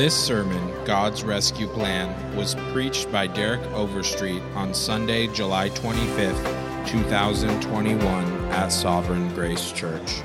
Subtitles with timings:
[0.00, 8.24] This sermon, God's Rescue Plan, was preached by Derek Overstreet on Sunday, July 25th, 2021,
[8.50, 10.22] at Sovereign Grace Church.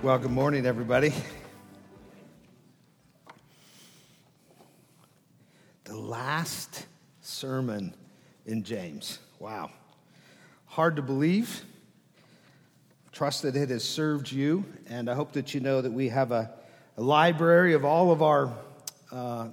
[0.00, 1.12] Well, good morning, everybody.
[5.82, 6.86] The last
[7.20, 7.92] sermon
[8.46, 9.18] in James.
[9.40, 9.72] Wow.
[10.66, 11.64] Hard to believe.
[13.10, 16.30] Trust that it has served you, and I hope that you know that we have
[16.30, 16.52] a,
[16.96, 18.52] a library of all of our
[19.10, 19.48] uh,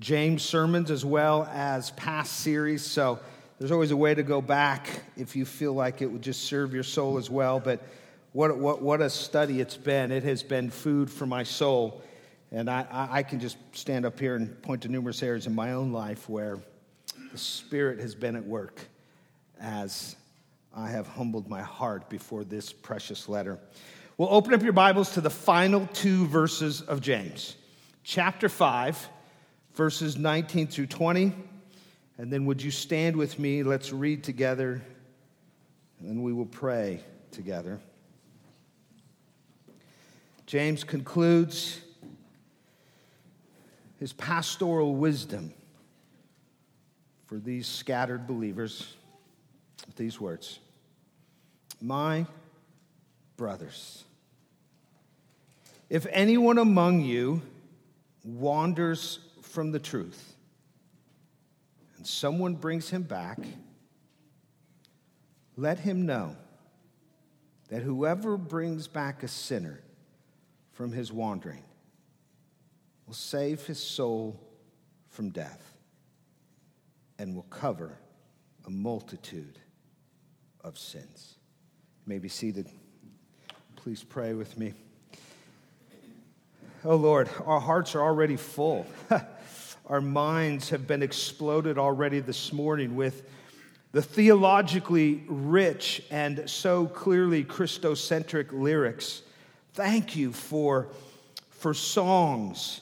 [0.00, 2.84] James sermons as well as past series.
[2.84, 3.18] So
[3.58, 6.72] there's always a way to go back if you feel like it would just serve
[6.72, 7.60] your soul as well.
[7.60, 7.82] But
[8.32, 10.10] what, what, what a study it's been.
[10.10, 12.02] It has been food for my soul.
[12.52, 15.72] And I, I can just stand up here and point to numerous areas in my
[15.72, 16.58] own life where
[17.30, 18.80] the Spirit has been at work
[19.60, 20.16] as
[20.74, 23.58] I have humbled my heart before this precious letter.
[24.16, 27.56] We'll open up your Bibles to the final two verses of James
[28.10, 29.08] chapter 5,
[29.74, 31.32] verses 19 through 20.
[32.18, 33.62] And then would you stand with me?
[33.62, 34.82] Let's read together,
[36.00, 37.78] and then we will pray together.
[40.46, 41.80] James concludes
[44.00, 45.54] his pastoral wisdom
[47.28, 48.92] for these scattered believers
[49.86, 50.58] with these words
[51.80, 52.26] My
[53.36, 54.02] brothers,
[55.88, 57.40] if anyone among you
[58.24, 60.34] wanders from the truth
[61.96, 63.38] and someone brings him back,
[65.56, 66.36] let him know
[67.68, 69.80] that whoever brings back a sinner
[70.72, 71.62] from his wandering
[73.06, 74.40] will save his soul
[75.10, 75.76] from death
[77.18, 77.98] and will cover
[78.66, 79.58] a multitude
[80.64, 81.36] of sins.
[82.06, 82.66] You may be seated.
[83.76, 84.72] Please pray with me.
[86.82, 88.86] Oh Lord, our hearts are already full.
[89.86, 93.28] our minds have been exploded already this morning with
[93.92, 99.20] the theologically rich and so clearly Christocentric lyrics.
[99.74, 100.88] Thank you for,
[101.50, 102.80] for songs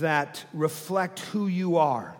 [0.00, 2.16] that reflect who you are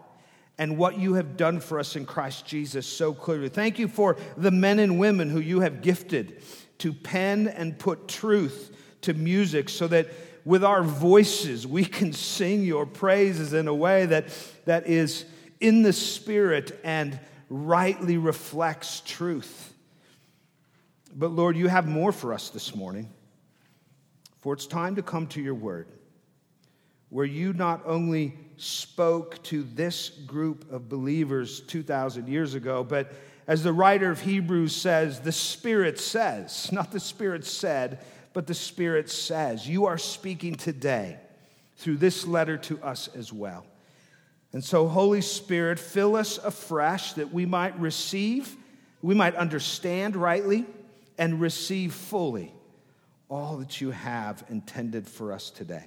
[0.59, 3.49] and what you have done for us in Christ Jesus so clearly.
[3.49, 6.41] Thank you for the men and women who you have gifted
[6.79, 10.09] to pen and put truth to music so that
[10.47, 14.29] with our voices, we can sing your praises in a way that,
[14.65, 15.25] that is
[15.59, 17.19] in the spirit and
[17.51, 19.75] rightly reflects truth.
[21.13, 23.11] But Lord, you have more for us this morning.
[24.39, 25.89] For it's time to come to your word,
[27.09, 33.13] where you not only spoke to this group of believers 2,000 years ago, but
[33.49, 37.99] as the writer of Hebrews says, the Spirit says, not the Spirit said,
[38.37, 39.67] but the Spirit says.
[39.67, 41.17] You are speaking today
[41.79, 43.65] through this letter to us as well.
[44.53, 48.55] And so, Holy Spirit, fill us afresh that we might receive,
[49.01, 50.67] we might understand rightly,
[51.17, 52.53] and receive fully
[53.31, 55.87] all that you have intended for us today.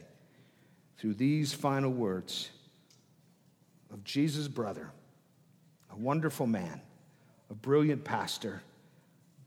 [0.98, 2.50] Through these final words
[3.94, 4.90] of Jesus' brother,
[5.92, 6.82] a wonderful man,
[7.52, 8.64] a brilliant pastor,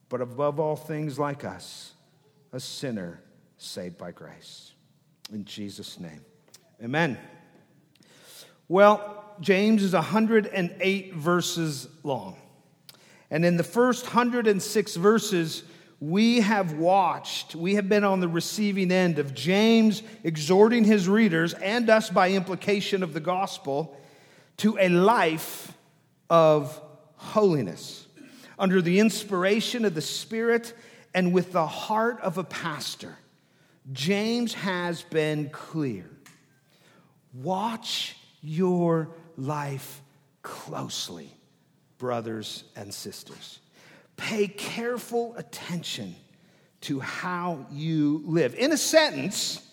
[0.09, 1.95] but above all things like us
[2.53, 3.23] a sinner
[3.57, 4.73] saved by grace.
[5.33, 6.25] In Jesus' name,
[6.83, 7.19] amen.
[8.69, 12.37] Well, James is 108 verses long.
[13.31, 15.63] And in the first 106 verses,
[16.01, 21.55] we have watched, we have been on the receiving end of James exhorting his readers
[21.55, 23.97] and us by implication of the gospel
[24.59, 25.73] to a life
[26.29, 26.81] of
[27.17, 28.07] holiness
[28.59, 30.75] under the inspiration of the Spirit
[31.15, 33.17] and with the heart of a pastor,
[33.93, 36.09] James has been clear.
[37.35, 40.01] Watch your life
[40.43, 41.31] closely,
[41.99, 43.61] brothers and sisters.
[44.17, 46.15] Pay careful attention
[46.83, 48.55] to how you live.
[48.55, 49.67] In a sentence,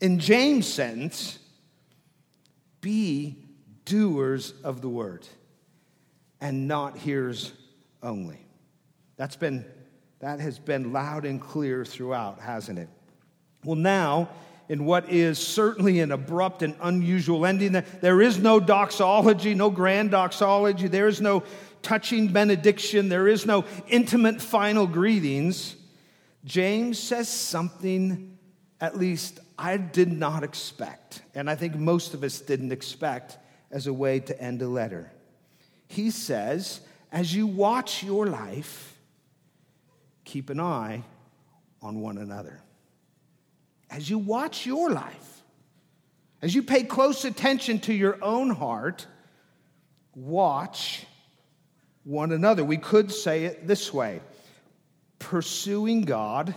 [0.00, 1.38] in James' sentence,
[2.80, 3.36] be
[3.84, 5.26] doers of the word
[6.40, 7.52] and not hearers
[8.02, 8.38] only.
[9.16, 9.64] That's been
[10.26, 12.88] that has been loud and clear throughout, hasn't it?
[13.62, 14.28] Well, now,
[14.68, 20.10] in what is certainly an abrupt and unusual ending, there is no doxology, no grand
[20.10, 21.44] doxology, there is no
[21.80, 25.76] touching benediction, there is no intimate final greetings.
[26.44, 28.36] James says something,
[28.80, 33.38] at least I did not expect, and I think most of us didn't expect
[33.70, 35.12] as a way to end a letter.
[35.86, 36.80] He says,
[37.12, 38.95] as you watch your life,
[40.26, 41.02] keep an eye
[41.80, 42.60] on one another.
[43.88, 45.42] As you watch your life,
[46.42, 49.06] As you pay close attention to your own heart,
[50.14, 51.06] watch
[52.04, 52.62] one another.
[52.62, 54.20] We could say it this way
[55.18, 56.54] pursuing God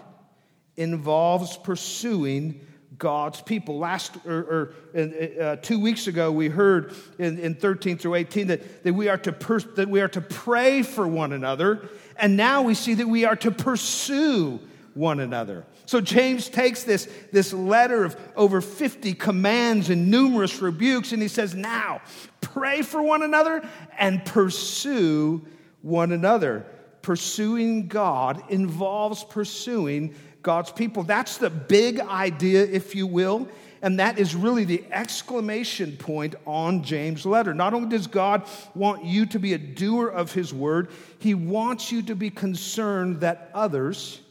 [0.75, 2.60] involves pursuing
[2.99, 3.79] God's people.
[3.79, 5.01] Last or, or
[5.41, 9.17] uh, two weeks ago, we heard in, in 13 through 18 that, that, we are
[9.17, 13.07] to pers- that we are to pray for one another, and now we see that
[13.07, 14.59] we are to pursue
[14.93, 15.65] one another.
[15.85, 21.27] So James takes this, this letter of over 50 commands and numerous rebukes, and he
[21.29, 22.01] says, Now
[22.41, 23.67] pray for one another
[23.97, 25.45] and pursue
[25.81, 26.65] one another.
[27.01, 30.13] Pursuing God involves pursuing
[30.49, 31.03] God's people.
[31.03, 33.47] That's the big idea, if you will.
[33.83, 37.53] And that is really the exclamation point on James' letter.
[37.53, 41.91] Not only does God want you to be a doer of his word, he wants
[41.91, 44.21] you to be concerned that others,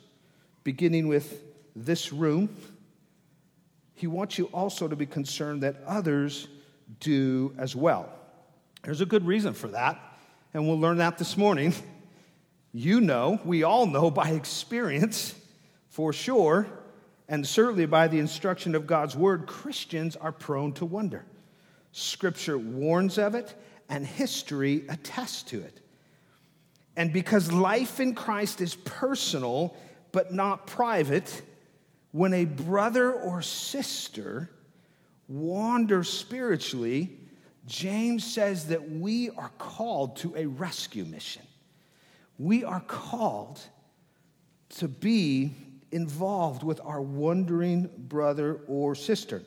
[0.65, 1.41] beginning with
[1.77, 2.49] this room,
[3.95, 6.49] he wants you also to be concerned that others
[6.99, 8.09] do as well.
[8.83, 10.01] There's a good reason for that,
[10.53, 11.73] and we'll learn that this morning.
[12.75, 15.35] You know, we all know by experience
[15.99, 16.69] for sure,
[17.29, 21.25] and certainly by the instruction of God's word, Christians are prone to wonder.
[21.91, 23.53] Scripture warns of it,
[23.89, 25.81] and history attests to it.
[26.97, 29.77] And because life in Christ is personal
[30.13, 31.43] but not private,
[32.13, 34.51] when a brother or sister
[35.27, 37.11] wanders spiritually,
[37.67, 41.43] James says that we are called to a rescue mission.
[42.39, 43.59] We are called
[44.77, 45.57] to be
[45.93, 49.43] involved with our wandering brother or sister.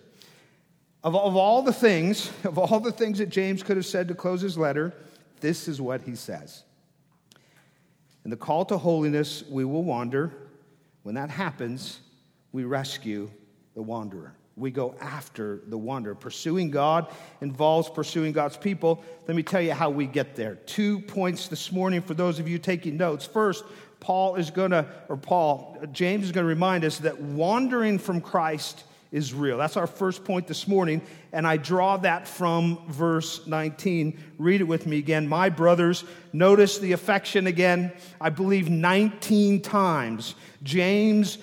[1.04, 4.16] Of, of all the things, of all the things that James could have said to
[4.16, 4.94] close his letter,
[5.40, 6.64] this is what he says.
[8.24, 10.32] In the call to holiness, we will wander.
[11.04, 12.00] When that happens,
[12.52, 13.32] we rescue
[13.74, 14.36] the wanderer.
[14.56, 16.14] We go after the wanderer.
[16.14, 17.08] Pursuing God
[17.40, 19.04] involves pursuing God's people.
[19.28, 20.56] Let me tell you how we get there.
[20.56, 23.26] Two points this morning for those of you taking notes.
[23.26, 23.64] First,
[24.02, 28.20] Paul is going to, or Paul, James is going to remind us that wandering from
[28.20, 29.58] Christ is real.
[29.58, 31.02] That's our first point this morning,
[31.32, 34.20] and I draw that from verse 19.
[34.38, 35.28] Read it with me again.
[35.28, 36.04] My brothers,
[36.34, 37.94] notice the affection again.
[38.20, 40.36] I believe 19 times.
[40.64, 41.38] James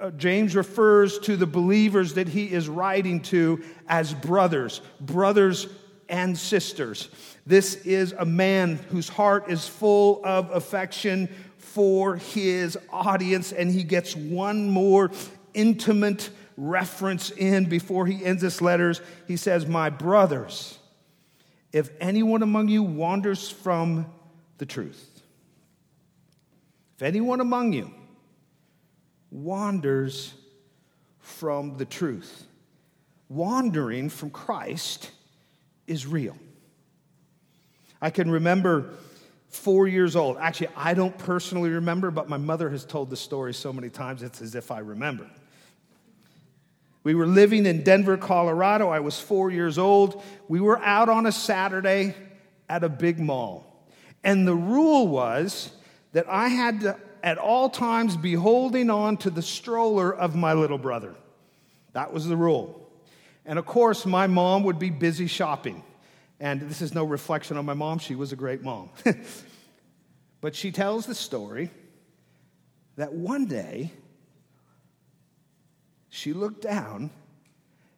[0.00, 5.68] uh, James refers to the believers that he is writing to as brothers, brothers
[6.08, 7.08] and sisters.
[7.46, 11.28] This is a man whose heart is full of affection
[11.74, 15.10] for his audience, and he gets one more
[15.54, 16.28] intimate
[16.58, 19.00] reference in before he ends his letters.
[19.26, 20.78] He says, My brothers,
[21.72, 24.06] if anyone among you wanders from
[24.58, 25.22] the truth,
[26.96, 27.90] if anyone among you
[29.30, 30.34] wanders
[31.20, 32.46] from the truth,
[33.30, 35.10] wandering from Christ
[35.86, 36.36] is real.
[38.02, 38.90] I can remember
[39.52, 40.38] four years old.
[40.38, 44.22] Actually, I don't personally remember, but my mother has told the story so many times
[44.22, 45.28] it's as if I remember.
[47.04, 48.88] We were living in Denver, Colorado.
[48.88, 50.22] I was four years old.
[50.48, 52.14] We were out on a Saturday
[52.68, 53.86] at a big mall.
[54.24, 55.70] And the rule was
[56.12, 60.54] that I had to, at all times, be holding on to the stroller of my
[60.54, 61.14] little brother.
[61.92, 62.90] That was the rule.
[63.44, 65.82] And of course, my mom would be busy shopping.
[66.42, 68.90] And this is no reflection on my mom, she was a great mom.
[70.40, 71.70] but she tells the story
[72.96, 73.92] that one day
[76.08, 77.10] she looked down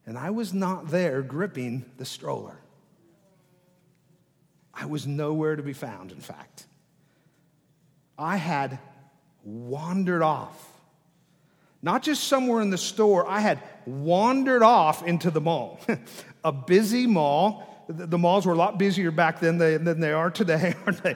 [0.05, 2.59] and I was not there gripping the stroller.
[4.75, 6.67] I was nowhere to be found, in fact.
[8.19, 8.79] I had
[9.43, 10.71] wandered off.
[11.81, 15.81] Not just somewhere in the store, I had wandered off into the mall.
[16.45, 20.75] a busy mall the malls were a lot busier back then than they are today,
[20.87, 21.15] aren't they?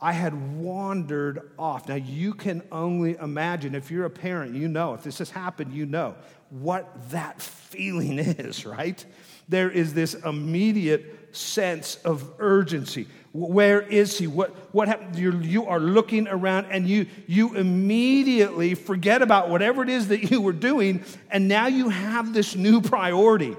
[0.00, 1.88] I had wandered off.
[1.88, 5.72] Now, you can only imagine, if you're a parent, you know, if this has happened,
[5.72, 6.16] you know
[6.50, 9.04] what that feeling is, right?
[9.48, 13.06] There is this immediate sense of urgency.
[13.32, 14.26] Where is he?
[14.26, 15.16] What, what happened?
[15.16, 20.24] You're, you are looking around and you, you immediately forget about whatever it is that
[20.30, 23.56] you were doing, and now you have this new priority.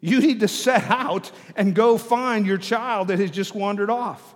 [0.00, 4.34] You need to set out and go find your child that has just wandered off.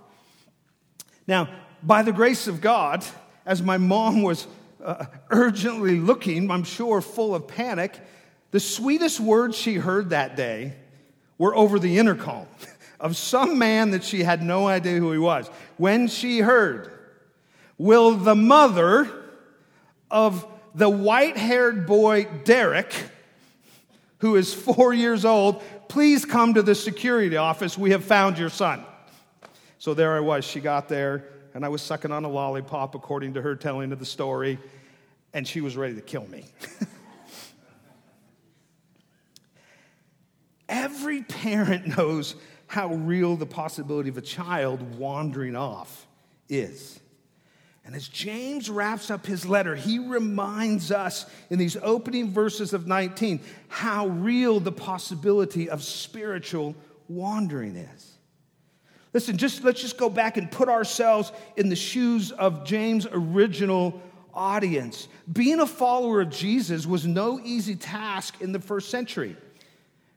[1.27, 1.49] Now,
[1.83, 3.05] by the grace of God,
[3.47, 4.47] as my mom was
[4.85, 7.99] uh, urgently looking, I'm sure full of panic,
[8.51, 10.75] the sweetest words she heard that day
[11.39, 12.47] were over the intercom
[13.01, 15.49] of some man that she had no idea who he was.
[15.77, 16.91] When she heard,
[17.79, 19.11] Will the mother
[20.11, 22.93] of the white haired boy Derek
[24.19, 27.77] who is four years old, please come to the security office.
[27.77, 28.85] We have found your son.
[29.79, 30.45] So there I was.
[30.45, 33.99] She got there, and I was sucking on a lollipop, according to her telling of
[33.99, 34.59] the story,
[35.33, 36.47] and she was ready to kill me.
[40.69, 42.35] Every parent knows
[42.67, 46.07] how real the possibility of a child wandering off
[46.49, 46.99] is.
[47.85, 52.87] And as James wraps up his letter, he reminds us in these opening verses of
[52.87, 56.75] 19 how real the possibility of spiritual
[57.09, 58.13] wandering is.
[59.13, 64.03] Listen, just let's just go back and put ourselves in the shoes of James' original
[64.33, 65.07] audience.
[65.33, 69.37] Being a follower of Jesus was no easy task in the first century.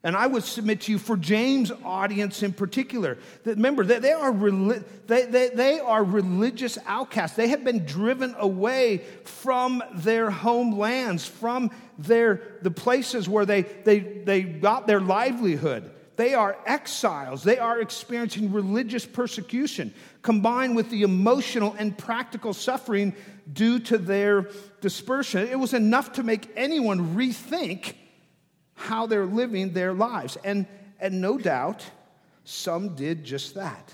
[0.07, 4.13] And I would submit to you for James' audience in particular, that remember, that they,
[4.13, 7.35] are, they, they, they are religious outcasts.
[7.35, 13.99] They have been driven away from their homelands, from their, the places where they, they,
[13.99, 15.91] they got their livelihood.
[16.15, 17.43] They are exiles.
[17.43, 23.13] They are experiencing religious persecution combined with the emotional and practical suffering
[23.51, 24.49] due to their
[24.79, 25.49] dispersion.
[25.49, 27.95] It was enough to make anyone rethink
[28.77, 30.37] how they're living their lives.
[30.43, 30.67] And,
[30.99, 31.83] and no doubt,
[32.43, 33.91] some did just that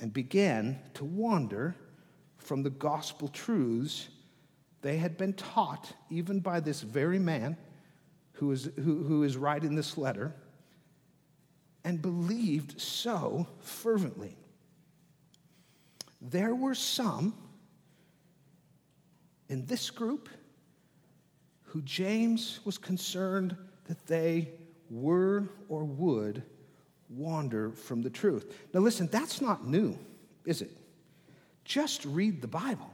[0.00, 1.74] and began to wander
[2.36, 4.08] from the gospel truths
[4.82, 7.56] they had been taught, even by this very man
[8.32, 10.34] who is, who, who is writing this letter,
[11.84, 14.36] and believed so fervently.
[16.20, 17.34] There were some
[19.48, 20.28] in this group
[21.62, 23.56] who James was concerned
[23.88, 24.50] that they
[24.90, 26.42] were or would
[27.10, 28.54] wander from the truth.
[28.72, 29.98] Now, listen, that's not new,
[30.44, 30.70] is it?
[31.64, 32.90] Just read the Bible.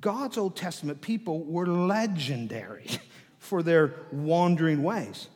[0.00, 2.86] God's Old Testament people were legendary
[3.38, 5.28] for their wandering ways.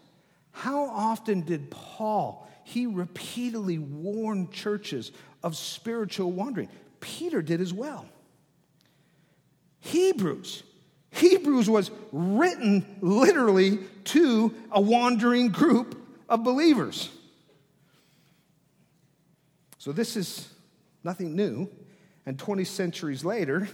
[0.53, 5.11] How often did Paul, he repeatedly warned churches
[5.43, 6.69] of spiritual wandering?
[7.01, 8.07] Peter did as well.
[9.81, 10.63] Hebrews,
[11.15, 17.09] Hebrews was written literally to a wandering group of believers.
[19.79, 20.49] So this is
[21.05, 21.71] nothing new.
[22.27, 23.69] And 20 centuries later,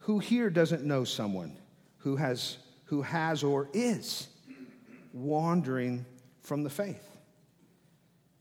[0.00, 1.56] who here doesn't know someone
[1.98, 4.28] who has, who has or is
[5.12, 6.04] wandering
[6.42, 7.04] from the faith?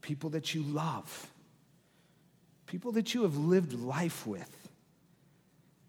[0.01, 1.27] People that you love,
[2.67, 4.69] people that you have lived life with,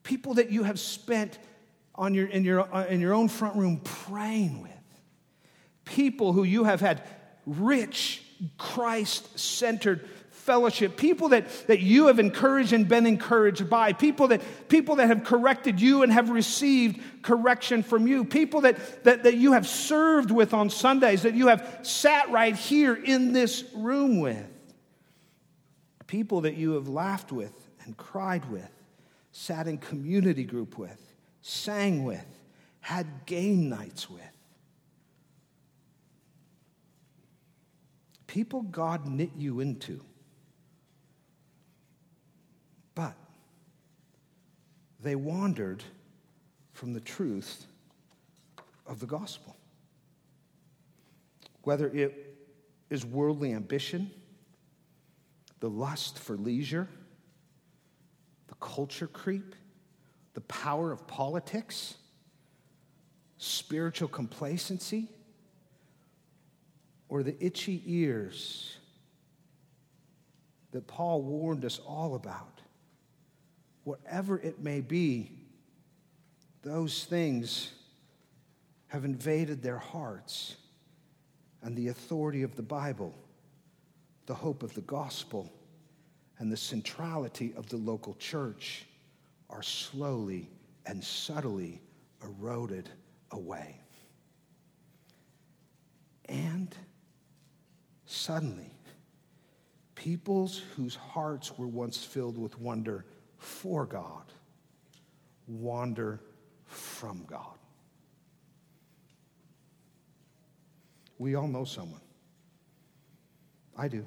[0.03, 1.39] people that you have spent
[1.99, 4.71] on your, in, your, uh, in your own front room praying with.
[5.85, 7.03] People who you have had
[7.45, 8.23] rich,
[8.57, 14.41] Christ centered fellowship, people that, that you have encouraged and been encouraged by, people that,
[14.69, 19.35] people that have corrected you and have received correction from you, people that, that, that
[19.35, 24.21] you have served with on Sundays, that you have sat right here in this room
[24.21, 24.47] with,
[26.07, 27.53] people that you have laughed with
[27.85, 28.71] and cried with,
[29.33, 31.08] sat in community group with
[31.41, 32.27] sang with,
[32.81, 34.23] had game nights with.
[38.27, 40.01] People God knit you into.
[42.95, 43.15] But
[45.01, 45.83] they wandered
[46.73, 47.67] from the truth
[48.87, 49.57] of the gospel.
[51.63, 52.37] Whether it
[52.91, 54.11] is worldly ambition,
[55.61, 56.89] the lust for leisure,
[58.49, 59.55] the culture creep,
[60.39, 61.97] the power of politics,
[63.39, 65.09] spiritual complacency,
[67.09, 68.77] or the itchy ears
[70.71, 72.61] that Paul warned us all about.
[73.83, 75.33] Whatever it may be,
[76.63, 77.73] those things
[78.87, 80.55] have invaded their hearts,
[81.63, 83.13] and the authority of the Bible,
[84.27, 85.53] the hope of the gospel,
[86.39, 88.85] and the centrality of the local church
[89.51, 90.51] are slowly
[90.87, 91.81] and subtly
[92.23, 92.89] eroded
[93.31, 93.81] away.
[96.29, 96.75] And
[98.07, 98.75] suddenly,
[99.95, 103.07] peoples whose hearts were once filled with wonder
[103.39, 104.25] for God
[105.49, 106.21] wander
[106.67, 107.57] from God.
[111.19, 112.03] We all know someone.
[113.77, 114.05] I do.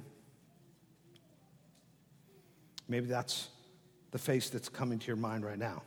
[2.88, 3.50] Maybe that's
[4.12, 5.84] the face that's coming to your mind right now.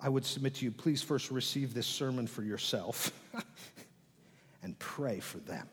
[0.00, 3.12] I would submit to you, please first receive this sermon for yourself
[4.62, 5.68] and pray for them.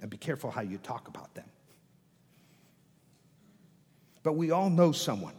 [0.00, 1.44] And be careful how you talk about them.
[4.22, 5.34] But we all know someone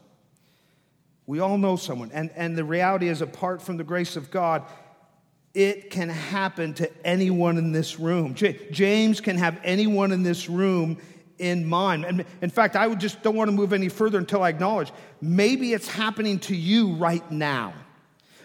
[1.27, 2.11] We all know someone.
[2.13, 4.65] And, and the reality is, apart from the grace of God,
[5.53, 8.33] it can happen to anyone in this room.
[8.35, 10.97] J- James can have anyone in this room
[11.41, 12.05] in mind.
[12.05, 14.91] And in fact, I would just don't want to move any further until I acknowledge
[15.21, 17.73] maybe it's happening to you right now.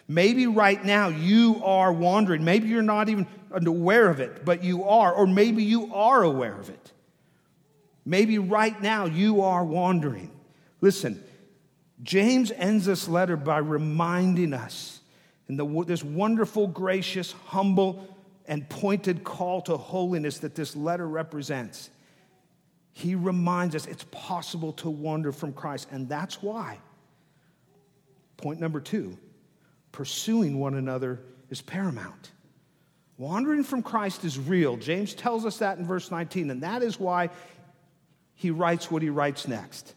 [0.09, 2.45] Maybe right now you are wandering.
[2.45, 5.13] Maybe you're not even aware of it, but you are.
[5.13, 6.93] Or maybe you are aware of it.
[8.05, 10.31] Maybe right now you are wandering.
[10.81, 11.23] Listen,
[12.03, 15.01] James ends this letter by reminding us
[15.49, 18.07] in the, this wonderful, gracious, humble,
[18.47, 21.91] and pointed call to holiness that this letter represents.
[22.97, 26.79] He reminds us it's possible to wander from Christ, and that's why.
[28.39, 29.19] Point number two
[29.93, 32.33] pursuing one another is paramount.
[33.19, 34.79] Wandering from Christ is real.
[34.79, 37.29] James tells us that in verse 19, and that is why
[38.35, 39.95] he writes what he writes next,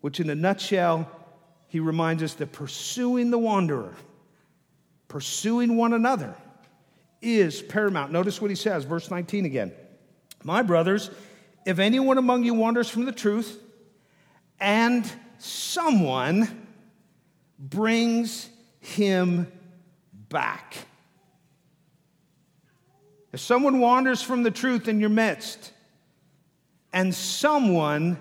[0.00, 1.06] which in a nutshell
[1.66, 3.92] he reminds us that pursuing the wanderer,
[5.06, 6.34] pursuing one another,
[7.20, 8.10] is paramount.
[8.10, 9.70] Notice what he says, verse 19 again.
[10.44, 11.10] My brothers,
[11.68, 13.60] if anyone among you wanders from the truth
[14.58, 15.04] and
[15.36, 16.66] someone
[17.58, 18.48] brings
[18.80, 19.52] him
[20.30, 20.78] back.
[23.34, 25.72] If someone wanders from the truth in your midst
[26.90, 28.16] and someone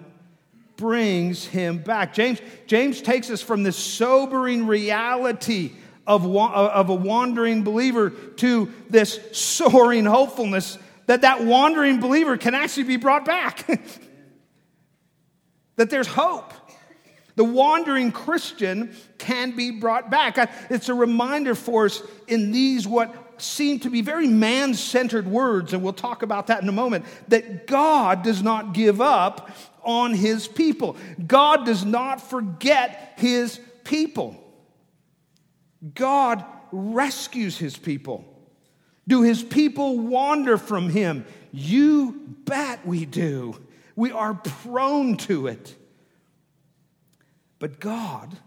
[0.75, 2.13] brings him back.
[2.13, 5.71] James, James takes us from this sobering reality
[6.05, 10.77] of, of a wandering believer to this soaring hopefulness
[11.07, 13.65] that that wandering believer can actually be brought back.
[15.77, 16.53] that there's hope.
[17.35, 20.37] The wandering Christian can be brought back.
[20.69, 25.73] It's a reminder for us in these what seem to be very man centered words,
[25.73, 29.51] and we'll talk about that in a moment, that God does not give up
[29.83, 30.97] on his people.
[31.25, 34.43] God does not forget his people.
[35.93, 38.25] God rescues his people.
[39.07, 41.25] Do his people wander from him?
[41.51, 43.59] You bet we do.
[43.95, 45.75] We are prone to it.
[47.59, 48.37] But God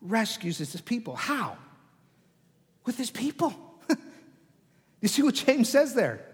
[0.00, 1.16] rescues his people.
[1.16, 1.56] How?
[2.84, 3.54] With his people.
[5.00, 6.24] you see what James says there?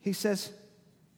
[0.00, 0.52] He says,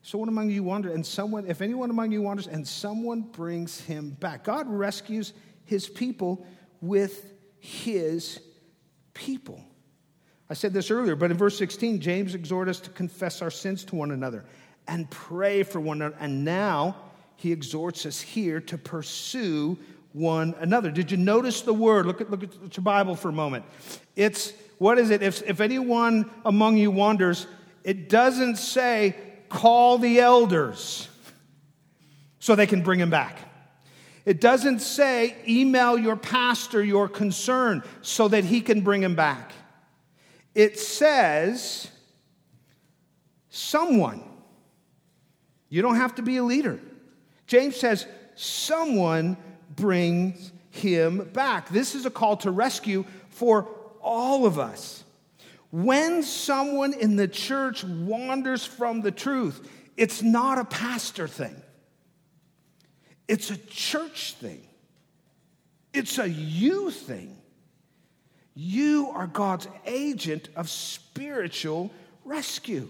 [0.03, 4.11] Someone among you wanders, and someone, if anyone among you wanders, and someone brings him
[4.11, 4.45] back.
[4.45, 5.33] God rescues
[5.65, 6.47] his people
[6.81, 8.39] with his
[9.15, 9.65] people.
[10.49, 13.85] I said this earlier, but in verse 16, James exhorts us to confess our sins
[13.87, 14.45] to one another
[14.87, 16.17] and pray for one another.
[16.21, 16.97] And now
[17.37, 19.77] he exhorts us here to pursue
[20.13, 20.91] one another.
[20.91, 22.07] Did you notice the word?
[22.07, 23.65] Look at, look at your Bible for a moment.
[24.15, 25.23] It's, what is it?
[25.23, 27.47] If, if anyone among you wanders,
[27.85, 29.17] it doesn't say
[29.49, 31.09] call the elders
[32.39, 33.39] so they can bring him back.
[34.25, 39.53] It doesn't say email your pastor your concern so that he can bring him back.
[40.57, 41.87] It says
[43.51, 44.23] someone.
[45.69, 46.81] You don't have to be a leader.
[47.47, 49.37] James says someone
[49.77, 51.69] brings him back.
[51.69, 53.69] This is a call to rescue for
[54.01, 55.05] all of us.
[55.73, 61.61] When someone in the church wanders from the truth, it's not a pastor thing,
[63.29, 64.67] it's a church thing,
[65.93, 67.37] it's a you thing.
[68.57, 71.93] You are God's agent of spiritual
[72.25, 72.89] rescue.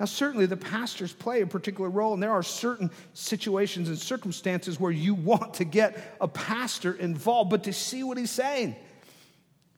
[0.00, 4.80] Now, certainly the pastors play a particular role, and there are certain situations and circumstances
[4.80, 8.74] where you want to get a pastor involved, but to see what he's saying,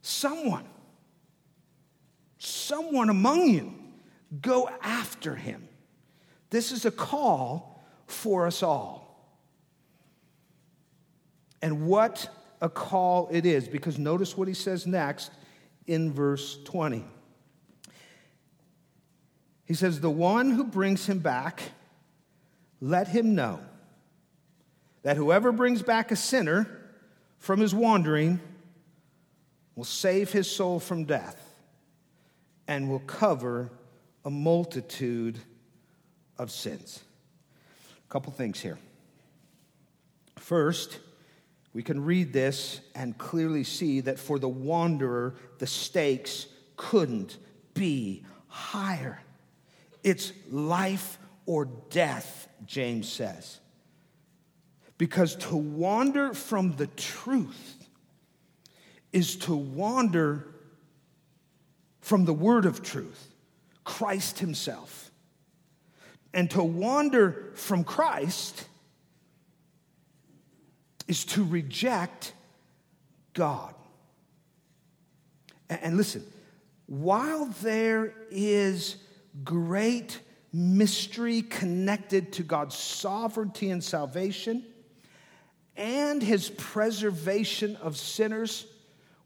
[0.01, 0.65] someone
[2.45, 3.75] someone among you.
[4.41, 5.69] Go after him.
[6.51, 9.03] This is a call for us all.
[11.63, 12.29] And what
[12.65, 15.31] a call it is, because notice what he says next
[15.87, 17.05] in verse 20.
[19.67, 21.61] He says, The one who brings him back,
[22.81, 23.61] let him know
[25.03, 26.67] that whoever brings back a sinner
[27.39, 28.41] from his wandering
[29.75, 31.39] will save his soul from death
[32.67, 33.71] and will cover
[34.25, 35.39] a multitude
[36.39, 37.03] of sins.
[38.09, 38.79] A couple things here.
[40.39, 41.01] First,
[41.75, 47.37] we can read this and clearly see that for the wanderer, the stakes couldn't
[47.75, 49.21] be higher.
[50.05, 53.59] It's life or death, James says.
[54.97, 57.89] Because to wander from the truth
[59.13, 60.47] is to wander
[62.01, 63.35] from the word of truth,
[63.83, 65.11] Christ Himself.
[66.33, 68.67] And to wander from Christ
[71.07, 72.33] is to reject
[73.33, 73.75] God.
[75.69, 76.25] And listen,
[76.87, 78.97] while there is
[79.43, 80.21] great
[80.53, 84.65] mystery connected to God's sovereignty and salvation
[85.77, 88.67] and his preservation of sinners,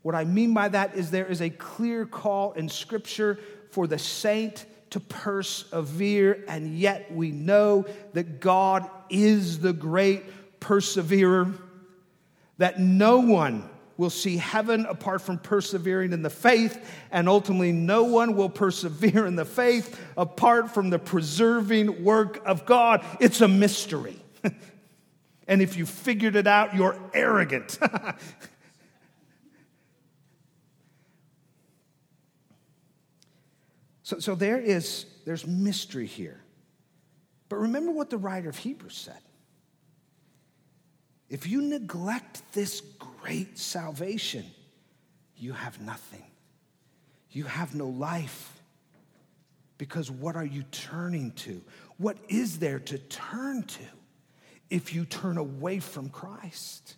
[0.03, 3.38] what I mean by that is there is a clear call in Scripture
[3.71, 10.23] for the saint to persevere, and yet we know that God is the great
[10.61, 11.53] perseverer,
[12.59, 18.05] that no one will see heaven apart from persevering in the faith, and ultimately, no
[18.05, 23.05] one will persevere in the faith apart from the preserving work of God.
[23.21, 24.23] It's a mystery.
[25.49, 27.77] and if you figured it out, you're arrogant.
[34.05, 36.40] so, so there is there's mystery here.
[37.49, 39.18] But remember what the writer of Hebrews said.
[41.29, 44.45] If you neglect this great salvation,
[45.37, 46.25] you have nothing.
[47.31, 48.55] You have no life.
[49.77, 51.62] Because what are you turning to?
[51.99, 53.85] What is there to turn to
[54.71, 56.97] if you turn away from Christ?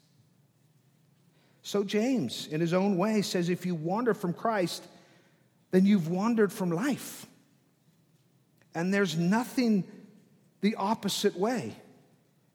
[1.63, 4.87] So, James, in his own way, says if you wander from Christ,
[5.71, 7.27] then you've wandered from life.
[8.75, 9.85] And there's nothing
[10.61, 11.75] the opposite way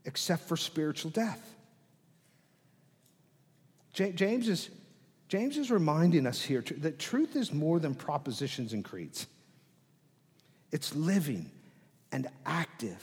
[0.06, 1.55] except for spiritual death.
[3.96, 4.70] James is,
[5.30, 9.26] James is reminding us here that truth is more than propositions and creeds.
[10.72, 11.50] It's living
[12.12, 13.02] and active.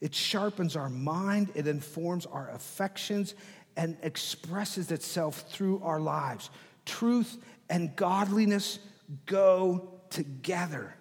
[0.00, 3.34] It sharpens our mind, it informs our affections,
[3.76, 6.50] and expresses itself through our lives.
[6.86, 7.36] Truth
[7.68, 8.78] and godliness
[9.26, 10.94] go together.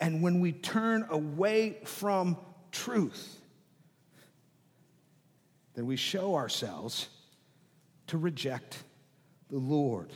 [0.00, 2.36] And when we turn away from
[2.72, 3.40] truth,
[5.74, 7.08] then we show ourselves
[8.10, 8.82] to reject
[9.50, 10.12] the Lord.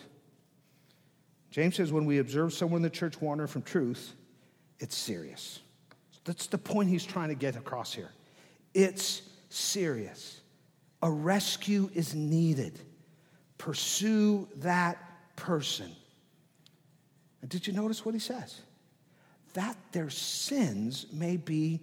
[1.52, 4.14] James says when we observe someone in the church wander from truth,
[4.80, 5.60] it's serious.
[6.24, 8.10] That's the point he's trying to get across here.
[8.74, 10.40] It's serious.
[11.02, 12.80] A rescue is needed.
[13.58, 14.98] Pursue that
[15.36, 15.94] person.
[17.42, 18.60] And did you notice what he says?
[19.52, 21.80] That their sins may be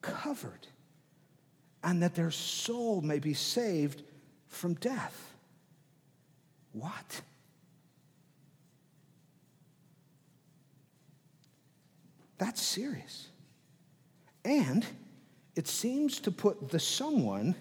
[0.00, 0.68] covered
[1.84, 4.02] and that their soul may be saved
[4.48, 5.29] from death.
[6.72, 7.20] What?
[12.38, 13.28] That's serious.
[14.44, 14.86] And
[15.56, 17.54] it seems to put the someone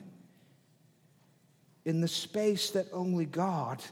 [1.86, 3.84] in the space that only God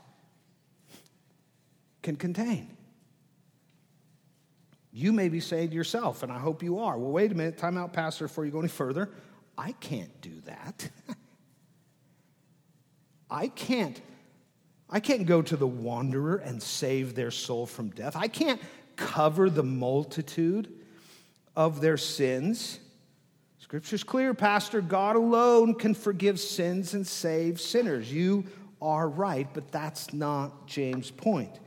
[2.03, 2.69] can contain.
[4.93, 7.57] You may be saying to yourself, and I hope you are, well, wait a minute,
[7.57, 9.09] time out, Pastor, before you go any further.
[9.57, 10.89] I can't do that.
[13.29, 13.99] I can't
[14.89, 18.15] I can't go to the wanderer and save their soul from death.
[18.15, 18.61] I can't
[18.95, 20.71] cover the multitude
[21.55, 22.79] of their sins.
[23.59, 24.79] Scripture's clear, Pastor.
[24.79, 28.11] God alone can forgive sins and save sinners.
[28.11, 28.45] You
[28.81, 31.59] are right, but that's not James' point.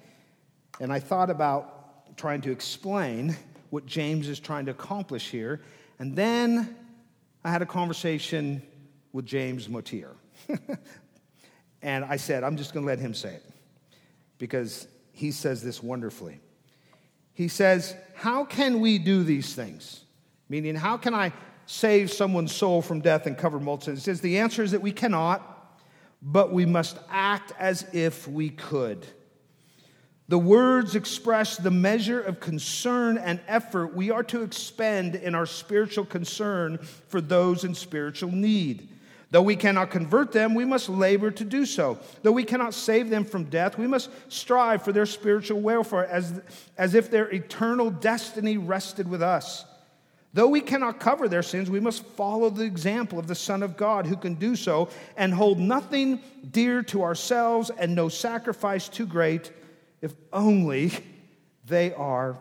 [0.80, 3.37] And I thought about trying to explain
[3.68, 5.61] what James is trying to accomplish here.
[5.98, 6.74] And then
[7.44, 8.62] I had a conversation
[9.12, 10.14] with James Motyer.
[11.82, 13.44] And I said, I'm just going to let him say it
[14.38, 16.40] because he says this wonderfully.
[17.32, 20.02] He says, How can we do these things?
[20.48, 21.32] Meaning, how can I
[21.66, 24.00] save someone's soul from death and cover multitudes?
[24.00, 25.78] He says, The answer is that we cannot,
[26.20, 29.06] but we must act as if we could.
[30.28, 35.44] The words express the measure of concern and effort we are to expend in our
[35.44, 38.89] spiritual concern for those in spiritual need.
[39.30, 41.98] Though we cannot convert them, we must labor to do so.
[42.22, 46.40] Though we cannot save them from death, we must strive for their spiritual welfare as,
[46.76, 49.64] as if their eternal destiny rested with us.
[50.32, 53.76] Though we cannot cover their sins, we must follow the example of the Son of
[53.76, 59.06] God who can do so and hold nothing dear to ourselves and no sacrifice too
[59.06, 59.52] great
[60.00, 60.92] if only
[61.66, 62.38] they are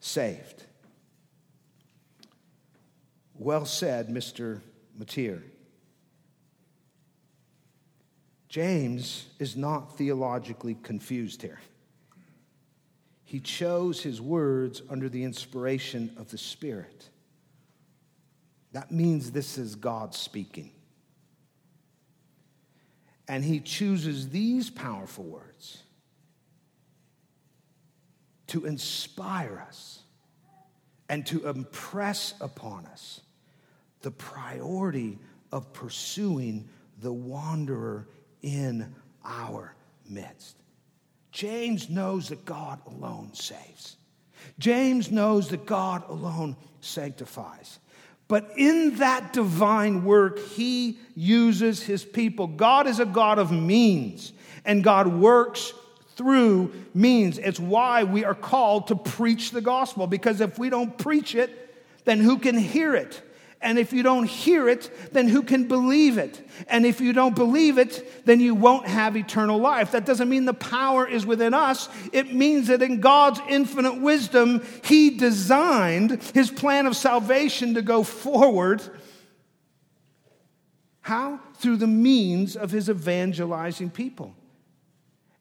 [0.00, 0.64] saved.
[3.34, 4.60] Well said, Mr.
[4.98, 5.42] Motyer.
[8.56, 11.60] James is not theologically confused here.
[13.22, 17.10] He chose his words under the inspiration of the Spirit.
[18.72, 20.70] That means this is God speaking.
[23.28, 25.82] And he chooses these powerful words
[28.46, 30.00] to inspire us
[31.10, 33.20] and to impress upon us
[34.00, 35.18] the priority
[35.52, 36.70] of pursuing
[37.02, 38.08] the wanderer
[38.42, 38.94] in
[39.24, 39.74] our
[40.08, 40.56] midst.
[41.32, 43.96] James knows that God alone saves.
[44.58, 47.78] James knows that God alone sanctifies.
[48.28, 52.46] But in that divine work, he uses his people.
[52.46, 54.32] God is a God of means,
[54.64, 55.72] and God works
[56.16, 57.38] through means.
[57.38, 61.74] It's why we are called to preach the gospel, because if we don't preach it,
[62.04, 63.22] then who can hear it?
[63.66, 66.40] And if you don't hear it, then who can believe it?
[66.68, 69.90] And if you don't believe it, then you won't have eternal life.
[69.90, 71.88] That doesn't mean the power is within us.
[72.12, 78.04] It means that in God's infinite wisdom, He designed His plan of salvation to go
[78.04, 78.82] forward.
[81.00, 81.40] How?
[81.54, 84.32] Through the means of His evangelizing people.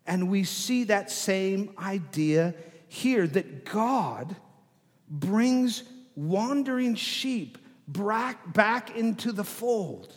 [0.07, 2.55] And we see that same idea
[2.88, 4.35] here that God
[5.07, 5.83] brings
[6.15, 10.13] wandering sheep back into the fold.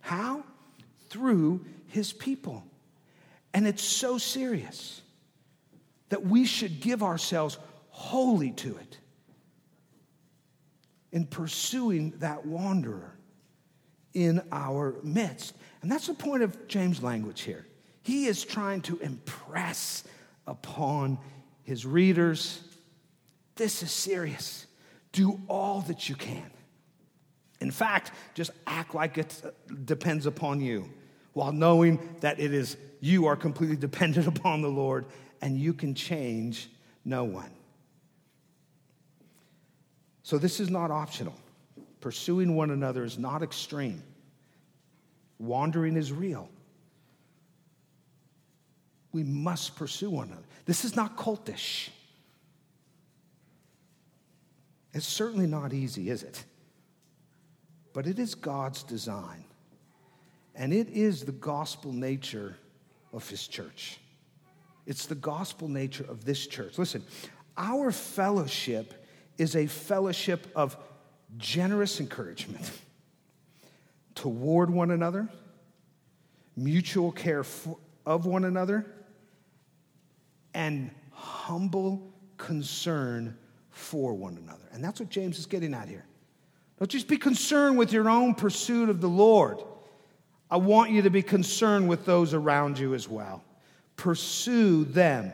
[0.00, 0.44] How?
[1.08, 2.64] Through his people.
[3.54, 5.02] And it's so serious
[6.08, 7.58] that we should give ourselves
[7.90, 8.98] wholly to it
[11.10, 13.14] in pursuing that wanderer
[14.14, 15.54] in our midst.
[15.82, 17.66] And that's the point of James' language here.
[18.02, 20.04] He is trying to impress
[20.46, 21.18] upon
[21.62, 22.62] his readers
[23.56, 24.66] this is serious.
[25.12, 26.50] Do all that you can
[27.62, 29.50] in fact, just act like it uh,
[29.84, 30.90] depends upon you
[31.32, 35.06] while knowing that it is you are completely dependent upon the Lord
[35.40, 36.68] and you can change
[37.04, 37.50] no one.
[40.24, 41.34] So, this is not optional.
[42.00, 44.02] Pursuing one another is not extreme.
[45.38, 46.48] Wandering is real.
[49.12, 50.46] We must pursue one another.
[50.64, 51.90] This is not cultish.
[54.94, 56.44] It's certainly not easy, is it?
[57.92, 59.44] But it is God's design.
[60.54, 62.56] And it is the gospel nature
[63.12, 63.98] of his church.
[64.86, 66.78] It's the gospel nature of this church.
[66.78, 67.02] Listen,
[67.56, 69.06] our fellowship
[69.38, 70.76] is a fellowship of
[71.38, 72.70] generous encouragement
[74.14, 75.28] toward one another,
[76.56, 78.84] mutual care for, of one another,
[80.54, 83.36] and humble concern
[83.70, 84.64] for one another.
[84.72, 86.04] And that's what James is getting at here.
[86.78, 89.62] Don't just be concerned with your own pursuit of the Lord.
[90.50, 93.42] I want you to be concerned with those around you as well.
[93.96, 95.32] Pursue them.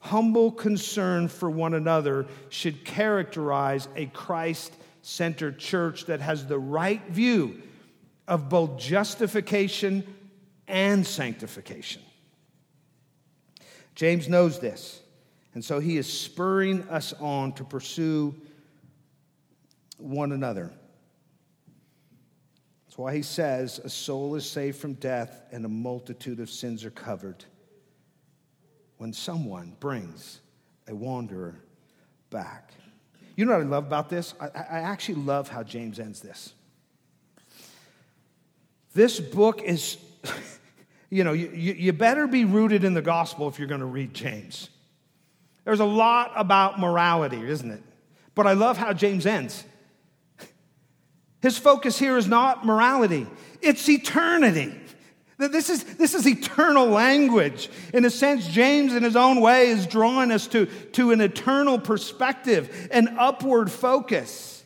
[0.00, 7.02] Humble concern for one another should characterize a Christ centered church that has the right
[7.08, 7.62] view
[8.28, 10.04] of both justification
[10.68, 12.02] and sanctification.
[13.94, 15.00] James knows this,
[15.54, 18.34] and so he is spurring us on to pursue
[19.98, 20.72] one another.
[22.86, 26.84] That's why he says, A soul is saved from death and a multitude of sins
[26.84, 27.44] are covered
[28.98, 30.40] when someone brings
[30.86, 31.56] a wanderer
[32.30, 32.72] back.
[33.36, 34.34] You know what I love about this?
[34.40, 36.52] I, I actually love how James ends this.
[38.94, 39.96] This book is,
[41.10, 44.14] you know, you, you better be rooted in the gospel if you're going to read
[44.14, 44.70] James.
[45.64, 47.82] There's a lot about morality, isn't it?
[48.34, 49.64] But I love how James ends.
[51.44, 53.26] His focus here is not morality,
[53.60, 54.74] it's eternity.
[55.36, 57.68] This is, this is eternal language.
[57.92, 61.78] In a sense, James, in his own way, is drawing us to, to an eternal
[61.78, 64.64] perspective, an upward focus.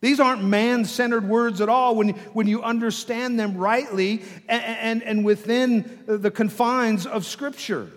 [0.00, 5.02] These aren't man centered words at all when, when you understand them rightly and, and,
[5.02, 7.90] and within the confines of Scripture.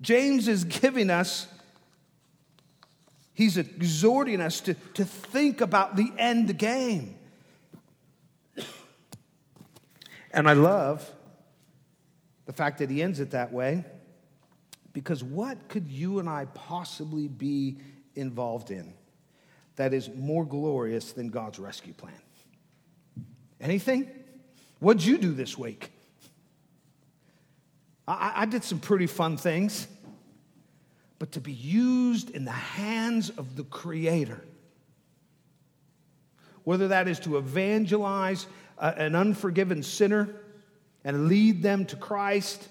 [0.00, 1.48] James is giving us
[3.40, 7.14] He's exhorting us to, to think about the end game.
[10.30, 11.10] And I love
[12.44, 13.86] the fact that he ends it that way
[14.92, 17.78] because what could you and I possibly be
[18.14, 18.92] involved in
[19.76, 22.12] that is more glorious than God's rescue plan?
[23.58, 24.10] Anything?
[24.80, 25.90] What'd you do this week?
[28.06, 29.88] I, I did some pretty fun things
[31.20, 34.42] but to be used in the hands of the Creator.
[36.64, 38.46] Whether that is to evangelize
[38.78, 40.30] an unforgiven sinner
[41.04, 42.66] and lead them to Christ,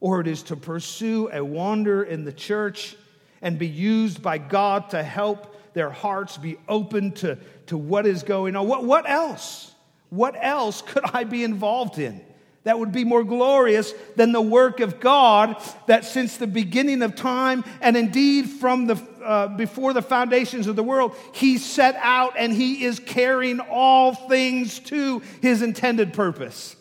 [0.00, 2.96] or it is to pursue a wanderer in the church
[3.40, 8.24] and be used by God to help their hearts be open to, to what is
[8.24, 8.66] going on.
[8.66, 9.72] What, what else?
[10.10, 12.20] What else could I be involved in?
[12.64, 17.16] That would be more glorious than the work of God that since the beginning of
[17.16, 22.34] time and indeed from the uh, before the foundations of the world he set out
[22.36, 26.76] and he is carrying all things to his intended purpose.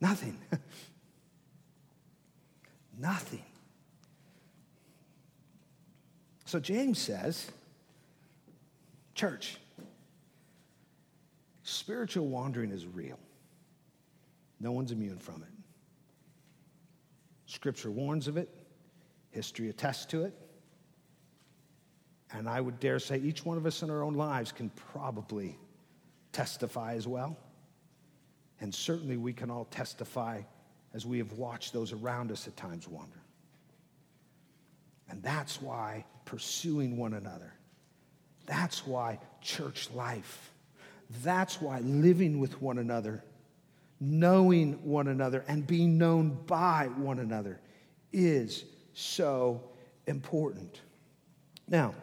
[0.00, 0.38] Nothing.
[2.98, 3.44] Nothing.
[6.46, 7.50] So James says,
[9.14, 9.58] Church,
[11.62, 13.18] spiritual wandering is real.
[14.60, 15.48] No one's immune from it.
[17.46, 18.48] Scripture warns of it,
[19.30, 20.34] history attests to it.
[22.32, 25.56] And I would dare say each one of us in our own lives can probably
[26.32, 27.36] testify as well.
[28.60, 30.42] And certainly we can all testify
[30.92, 33.22] as we have watched those around us at times wander.
[35.08, 37.52] And that's why pursuing one another,
[38.46, 40.52] that's why church life,
[41.22, 43.24] that's why living with one another,
[44.00, 47.60] knowing one another, and being known by one another
[48.12, 49.62] is so
[50.06, 50.80] important.
[51.66, 51.94] Now,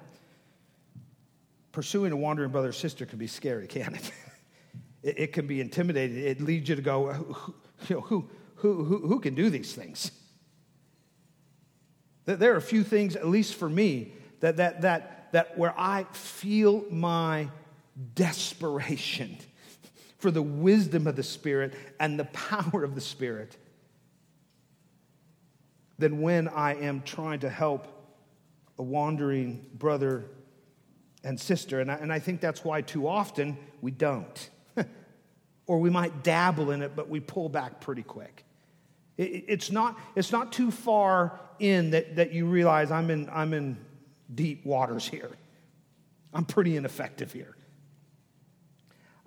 [1.71, 4.11] pursuing a wandering brother or sister can be scary, can't it?
[5.03, 6.17] it, it can be intimidating.
[6.17, 7.55] It leads you to go, who,
[7.87, 10.11] you know, who, who, who, who can do these things?
[12.25, 16.05] There are a few things, at least for me, that, that, that, that where I
[16.11, 17.49] feel my
[18.15, 19.37] desperation
[20.25, 23.55] for the wisdom of the Spirit and the power of the Spirit
[25.99, 27.87] than when I am trying to help
[28.79, 30.25] a wandering brother
[31.23, 31.79] and sister.
[31.79, 34.49] And I, and I think that's why too often we don't.
[35.67, 38.43] or we might dabble in it, but we pull back pretty quick.
[39.17, 43.53] It, it's, not, it's not too far in that, that you realize I'm in, I'm
[43.53, 43.77] in
[44.33, 45.29] deep waters here.
[46.33, 47.54] I'm pretty ineffective here.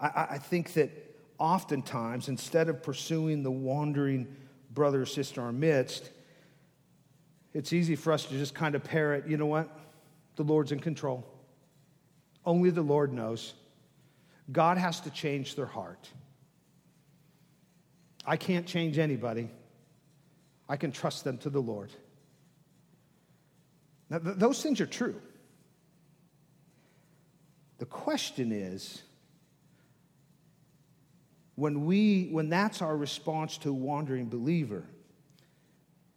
[0.00, 0.90] I, I think that
[1.38, 4.26] oftentimes, instead of pursuing the wandering
[4.72, 6.10] brother or sister in our midst,
[7.54, 9.68] it's easy for us to just kind of parrot, you know what?
[10.36, 11.26] The Lord's in control.
[12.44, 13.54] Only the Lord knows.
[14.50, 16.08] God has to change their heart.
[18.24, 19.48] I can't change anybody.
[20.68, 21.90] I can trust them to the Lord.
[24.10, 25.20] Now, th- those things are true.
[27.78, 29.02] The question is
[31.58, 34.84] when we when that's our response to a wandering believer,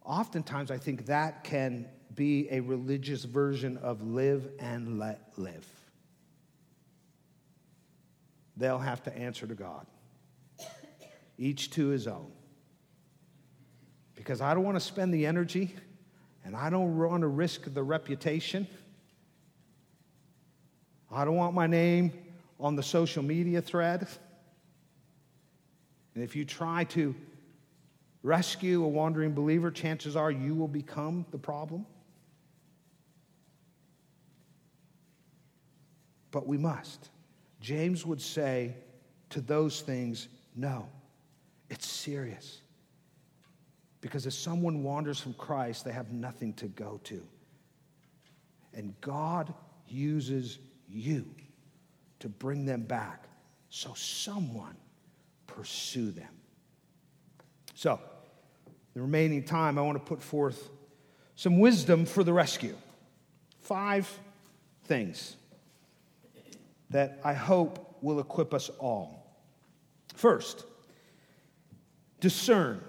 [0.04, 5.66] oftentimes I think that can be a religious version of live and let live.
[8.56, 9.84] They'll have to answer to God,
[11.36, 12.30] each to his own.
[14.14, 15.74] Because I don't want to spend the energy
[16.44, 18.68] and I don't want to risk the reputation.
[21.10, 22.12] I don't want my name
[22.60, 24.06] on the social media thread.
[26.14, 27.14] And if you try to
[28.22, 31.86] rescue a wandering believer, chances are you will become the problem.
[36.30, 37.10] But we must.
[37.60, 38.74] James would say
[39.30, 40.88] to those things, no,
[41.70, 42.60] it's serious.
[44.00, 47.22] Because if someone wanders from Christ, they have nothing to go to.
[48.74, 49.52] And God
[49.86, 51.26] uses you
[52.18, 53.28] to bring them back.
[53.70, 54.76] So someone
[55.56, 56.28] pursue them.
[57.74, 58.00] So,
[58.94, 60.70] the remaining time, I want to put forth
[61.34, 62.76] some wisdom for the rescue.
[63.60, 64.08] Five
[64.84, 65.36] things
[66.90, 69.40] that I hope will equip us all.
[70.14, 70.64] First,
[72.20, 72.82] discern.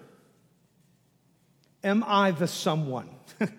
[1.84, 3.10] Am I the someone?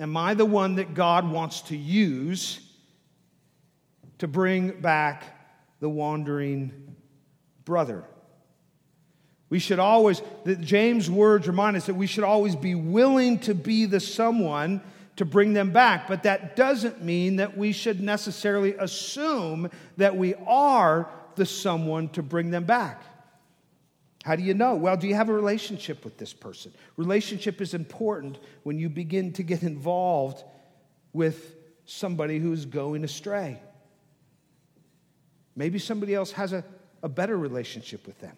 [0.00, 2.60] Am I the one that God wants to use
[4.18, 5.24] to bring back
[5.80, 6.83] the wandering
[7.64, 8.04] brother?
[9.50, 10.22] We should always,
[10.60, 14.80] James' words remind us that we should always be willing to be the someone
[15.16, 16.08] to bring them back.
[16.08, 22.22] But that doesn't mean that we should necessarily assume that we are the someone to
[22.22, 23.02] bring them back.
[24.24, 24.74] How do you know?
[24.74, 26.72] Well, do you have a relationship with this person?
[26.96, 30.42] Relationship is important when you begin to get involved
[31.12, 33.60] with somebody who's going astray.
[35.54, 36.64] Maybe somebody else has a,
[37.04, 38.34] a better relationship with them.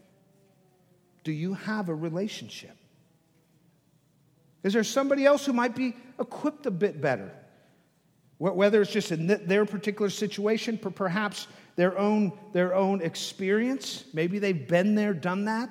[1.23, 2.77] Do you have a relationship?
[4.65, 7.31] Is there somebody else who might be equipped a bit better?
[8.39, 11.47] Whether it's just in their particular situation, perhaps
[11.77, 14.05] their own, their own experience.
[14.13, 15.71] Maybe they've been there, done that.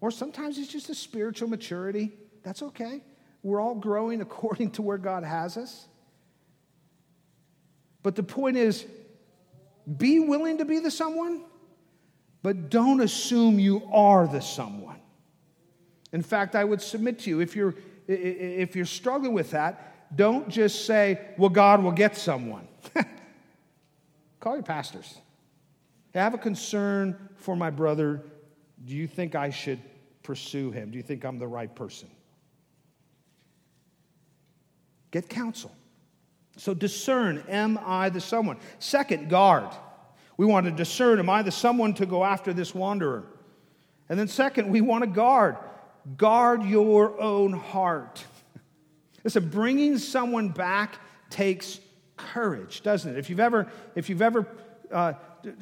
[0.00, 2.10] Or sometimes it's just a spiritual maturity.
[2.42, 3.02] That's okay.
[3.42, 5.86] We're all growing according to where God has us.
[8.02, 8.86] But the point is
[9.96, 11.44] be willing to be the someone,
[12.46, 15.00] but don't assume you are the someone.
[16.12, 17.74] In fact, I would submit to you if you're,
[18.06, 22.68] if you're struggling with that, don't just say, well, God will get someone.
[24.38, 25.18] Call your pastors.
[26.14, 28.22] Have a concern for my brother
[28.84, 29.80] Do you think I should
[30.22, 30.92] pursue him?
[30.92, 32.08] Do you think I'm the right person?
[35.10, 35.72] Get counsel.
[36.58, 38.58] So discern, am I the someone?
[38.78, 39.74] Second, guard.
[40.36, 43.24] We want to discern, am I the someone to go after this wanderer?
[44.08, 45.56] And then, second, we want to guard.
[46.16, 48.24] Guard your own heart.
[49.24, 51.80] Listen, bringing someone back takes
[52.16, 53.18] courage, doesn't it?
[53.18, 54.46] If you've ever, if you've ever
[54.92, 55.14] uh,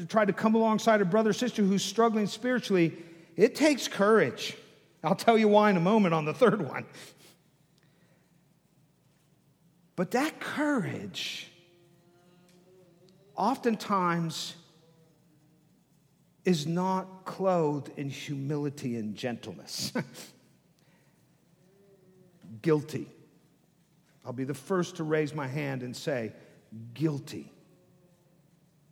[0.08, 2.92] tried to come alongside a brother or sister who's struggling spiritually,
[3.36, 4.56] it takes courage.
[5.02, 6.84] I'll tell you why in a moment on the third one.
[9.96, 11.50] But that courage
[13.36, 14.54] oftentimes
[16.44, 19.92] is not clothed in humility and gentleness.
[22.62, 23.06] guilty.
[24.24, 26.32] I'll be the first to raise my hand and say,
[26.94, 27.52] guilty.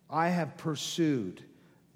[0.09, 1.43] I have pursued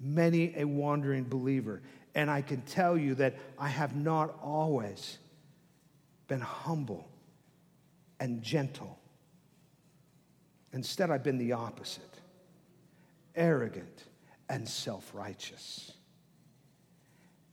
[0.00, 1.82] many a wandering believer,
[2.14, 5.18] and I can tell you that I have not always
[6.26, 7.08] been humble
[8.18, 8.98] and gentle.
[10.72, 12.02] Instead, I've been the opposite
[13.34, 14.07] arrogant
[14.48, 15.92] and self righteous.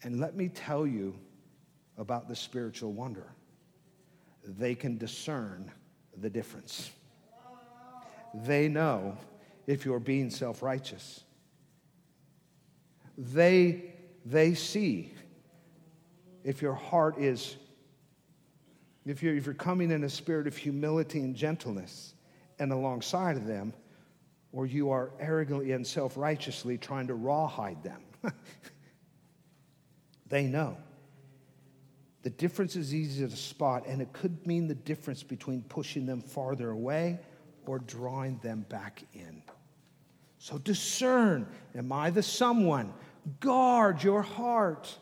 [0.03, 1.15] And let me tell you
[1.97, 3.27] about the spiritual wonder
[4.47, 5.71] they can discern
[6.17, 6.91] the difference.
[8.33, 9.17] They know
[9.65, 11.23] if you're being self righteous.
[13.17, 13.93] They,
[14.25, 15.13] they see
[16.43, 17.55] if your heart is,
[19.05, 22.13] if you're, if you're coming in a spirit of humility and gentleness
[22.59, 23.73] and alongside of them,
[24.55, 28.01] or you are arrogantly and self righteously trying to rawhide them.
[30.29, 30.77] they know.
[32.23, 36.21] The difference is easy to spot, and it could mean the difference between pushing them
[36.21, 37.19] farther away
[37.67, 39.43] or drawing them back in.
[40.39, 42.93] So discern Am I the someone?
[43.41, 44.97] Guard your heart.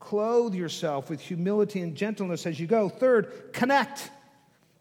[0.00, 2.88] Clothe yourself with humility and gentleness as you go.
[2.88, 4.10] Third, connect.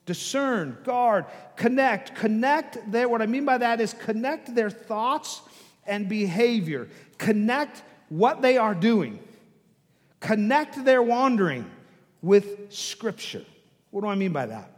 [0.07, 1.25] Discern, guard,
[1.57, 2.15] connect.
[2.15, 5.41] Connect what I mean by that is connect their thoughts
[5.85, 6.87] and behavior.
[7.17, 9.19] Connect what they are doing.
[10.21, 11.69] Connect their wandering
[12.21, 13.43] with Scripture.
[13.91, 14.71] What do I mean by that?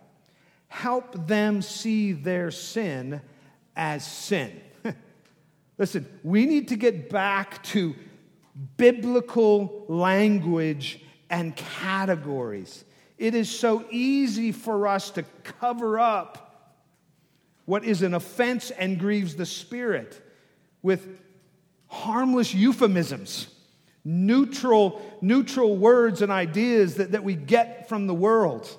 [0.67, 3.21] Help them see their sin
[3.75, 4.59] as sin.
[5.77, 7.95] Listen, we need to get back to
[8.77, 12.83] biblical language and categories.
[13.19, 16.45] It is so easy for us to cover up
[17.65, 20.19] what is an offense and grieves the Spirit
[20.81, 21.19] with
[21.87, 23.53] harmless euphemisms,
[24.05, 28.73] neutral, neutral words and ideas that, that we get from the world.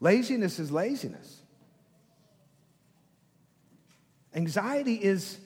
[0.00, 1.42] Laziness is laziness.
[4.34, 5.38] Anxiety is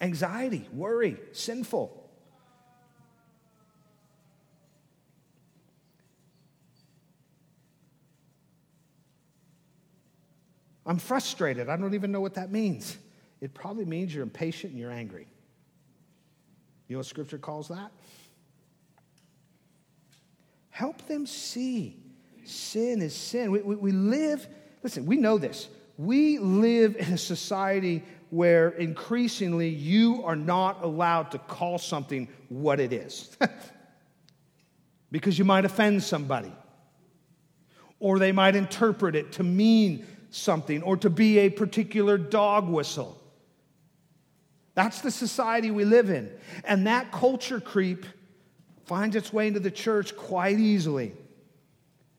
[0.00, 1.99] anxiety, worry, sinful.
[10.90, 11.68] I'm frustrated.
[11.68, 12.98] I don't even know what that means.
[13.40, 15.28] It probably means you're impatient and you're angry.
[16.88, 17.92] You know what Scripture calls that?
[20.70, 21.96] Help them see
[22.42, 23.52] sin is sin.
[23.52, 24.48] We, we, we live,
[24.82, 25.68] listen, we know this.
[25.96, 32.80] We live in a society where increasingly you are not allowed to call something what
[32.80, 33.36] it is
[35.12, 36.52] because you might offend somebody
[38.00, 43.20] or they might interpret it to mean something or to be a particular dog whistle.
[44.74, 46.30] That's the society we live in.
[46.64, 48.06] And that culture creep
[48.86, 51.12] finds its way into the church quite easily.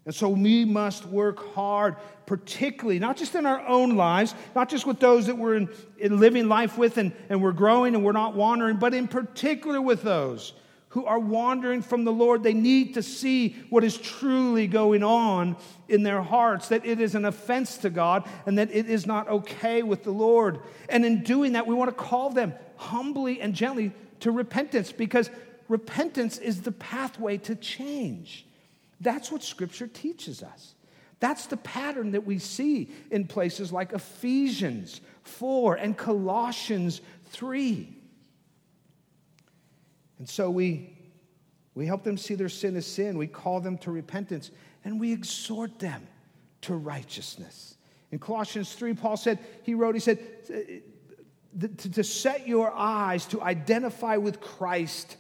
[0.06, 1.96] And so we must work hard,
[2.26, 6.20] particularly, not just in our own lives, not just with those that we're in, in
[6.20, 10.02] living life with and, and we're growing and we're not wandering, but in particular with
[10.02, 10.54] those
[10.92, 15.56] who are wandering from the Lord, they need to see what is truly going on
[15.88, 19.30] in their hearts, that it is an offense to God and that it is not
[19.30, 20.60] okay with the Lord.
[20.90, 25.30] And in doing that, we want to call them humbly and gently to repentance because
[25.70, 28.46] repentance is the pathway to change.
[29.00, 30.76] That's what Scripture teaches us.
[31.22, 38.01] That's the pattern that we see in places like Ephesians 4 and Colossians 3.
[40.22, 40.96] And so we,
[41.74, 43.18] we help them see their sin as sin.
[43.18, 44.52] We call them to repentance
[44.86, 46.08] and we exhort them
[46.62, 47.76] to righteousness.
[48.12, 50.20] In Colossians 3, Paul said, he wrote, he said,
[51.60, 55.18] to, to set your eyes to identify with Christ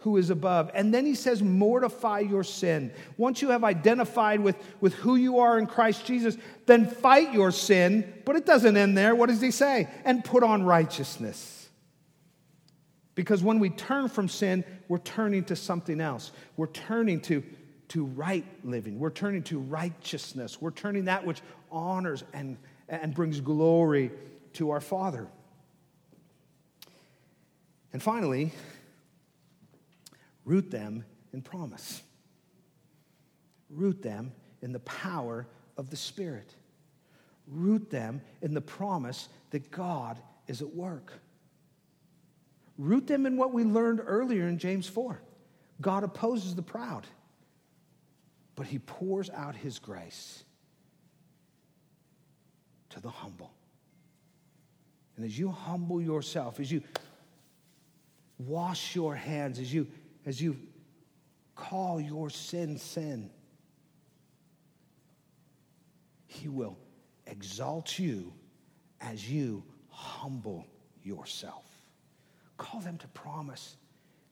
[0.00, 0.70] who is above.
[0.74, 2.92] And then he says, mortify your sin.
[3.16, 6.36] Once you have identified with, with who you are in Christ Jesus,
[6.66, 8.20] then fight your sin.
[8.26, 9.14] But it doesn't end there.
[9.14, 9.88] What does he say?
[10.04, 11.51] And put on righteousness.
[13.14, 16.32] Because when we turn from sin, we're turning to something else.
[16.56, 17.42] We're turning to,
[17.88, 18.98] to right living.
[18.98, 20.60] We're turning to righteousness.
[20.60, 22.56] We're turning that which honors and,
[22.88, 24.10] and brings glory
[24.54, 25.28] to our Father.
[27.92, 28.52] And finally,
[30.44, 32.02] root them in promise.
[33.68, 34.32] Root them
[34.62, 35.46] in the power
[35.76, 36.54] of the Spirit.
[37.46, 41.12] Root them in the promise that God is at work.
[42.78, 45.20] Root them in what we learned earlier in James 4.
[45.80, 47.06] God opposes the proud,
[48.54, 50.44] but he pours out his grace
[52.90, 53.52] to the humble.
[55.16, 56.82] And as you humble yourself, as you
[58.38, 59.86] wash your hands, as you
[60.24, 60.56] as you
[61.54, 63.30] call your sin sin,
[66.26, 66.78] He will
[67.26, 68.32] exalt you
[69.00, 70.66] as you humble
[71.02, 71.64] yourself.
[72.62, 73.76] Call them to promise.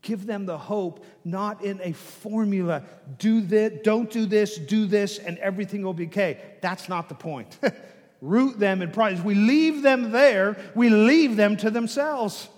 [0.03, 2.85] Give them the hope, not in a formula.
[3.19, 6.41] Do this, don't do this, do this, and everything will be okay.
[6.63, 7.59] That's not the point.
[8.21, 9.21] Root them in promise.
[9.21, 12.49] We leave them there, we leave them to themselves.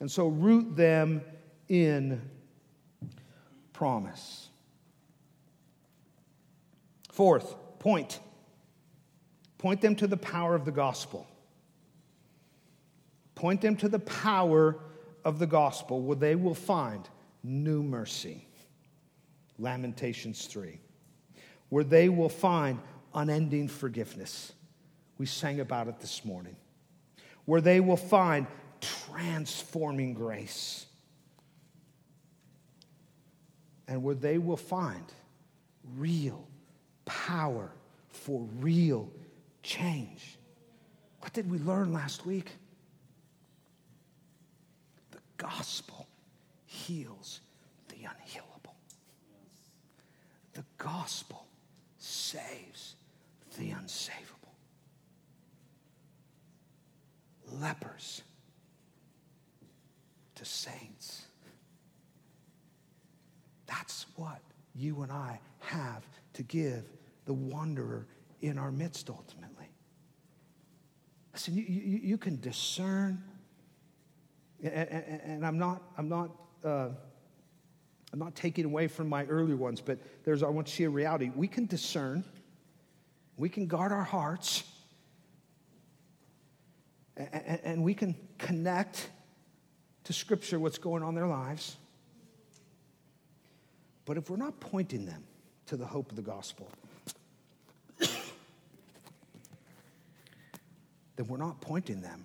[0.00, 1.22] And so root them
[1.68, 2.20] in
[3.72, 4.48] promise.
[7.12, 8.20] Fourth, point.
[9.58, 11.26] Point them to the power of the gospel.
[13.38, 14.74] Point them to the power
[15.24, 17.08] of the gospel where they will find
[17.44, 18.44] new mercy.
[19.60, 20.80] Lamentations 3.
[21.68, 22.80] Where they will find
[23.14, 24.52] unending forgiveness.
[25.18, 26.56] We sang about it this morning.
[27.44, 28.48] Where they will find
[28.80, 30.86] transforming grace
[33.86, 35.04] and where they will find
[35.96, 36.44] real
[37.04, 37.70] power
[38.08, 39.08] for real
[39.62, 40.38] change.
[41.20, 42.50] What did we learn last week?
[45.38, 46.06] Gospel
[46.66, 47.40] heals
[47.88, 48.74] the unhealable.
[50.52, 51.46] The gospel
[51.98, 52.96] saves
[53.56, 54.52] the unsavable.
[57.60, 58.22] Lepers
[60.34, 61.22] to saints.
[63.66, 64.40] That's what
[64.74, 66.84] you and I have to give
[67.24, 68.06] the wanderer
[68.42, 69.66] in our midst ultimately.
[71.32, 73.22] Listen, you, you, you can discern,
[74.62, 76.30] and, and, and, I'm not, I'm not,
[76.64, 76.88] uh,
[78.12, 80.90] I'm not taking away from my earlier ones, but there's, I want to see a
[80.90, 81.30] reality.
[81.34, 82.24] We can discern,
[83.36, 84.64] we can guard our hearts,
[87.16, 89.10] and, and we can connect
[90.04, 91.76] to Scripture what's going on in their lives.
[94.06, 95.22] But if we're not pointing them
[95.66, 96.70] to the hope of the gospel,
[98.00, 98.08] then
[101.26, 102.24] we're not pointing them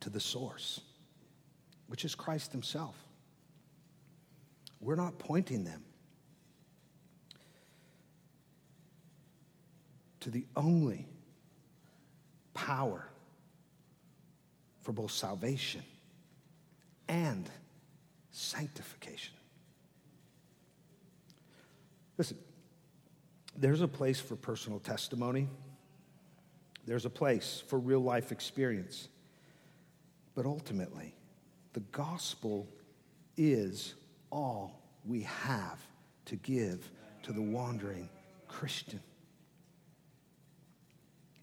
[0.00, 0.80] to the source,
[1.88, 2.96] which is Christ Himself.
[4.80, 5.82] We're not pointing them
[10.20, 11.06] to the only
[12.54, 13.08] power
[14.82, 15.82] for both salvation
[17.08, 17.48] and
[18.30, 19.34] sanctification.
[22.16, 22.36] Listen,
[23.56, 25.48] there's a place for personal testimony,
[26.86, 29.08] there's a place for real life experience.
[30.34, 31.14] But ultimately,
[31.78, 32.66] the gospel
[33.36, 33.94] is
[34.32, 35.78] all we have
[36.24, 36.90] to give
[37.22, 38.08] to the wandering
[38.48, 38.98] Christian.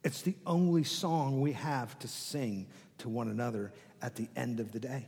[0.04, 2.68] It's the only song we have to sing
[2.98, 3.72] to one another
[4.02, 5.06] at the end of the day.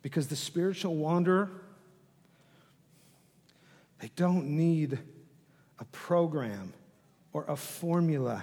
[0.00, 1.50] Because the spiritual wanderer,
[4.00, 4.98] they don't need
[5.78, 6.72] a program
[7.34, 8.42] or a formula.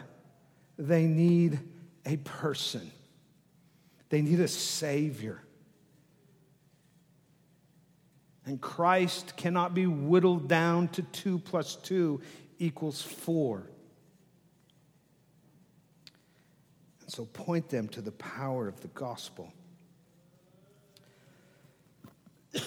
[0.77, 1.57] They need
[2.05, 2.91] a person.
[4.11, 5.41] They need a Savior.
[8.45, 12.19] And Christ cannot be whittled down to two plus two
[12.59, 13.63] equals four.
[16.99, 19.53] And so point them to the power of the gospel.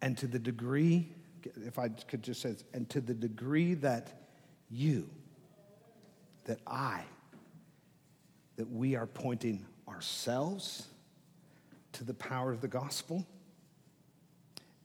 [0.00, 1.08] And to the degree,
[1.66, 4.28] if I could just say, and to the degree that
[4.70, 5.10] you,
[6.46, 7.02] that I,
[8.56, 10.86] that we are pointing ourselves
[11.92, 13.26] to the power of the gospel,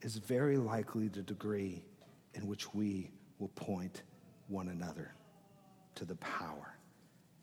[0.02, 1.82] is very likely the degree
[2.34, 4.02] in which we will point
[4.48, 5.12] one another
[5.94, 6.74] to the power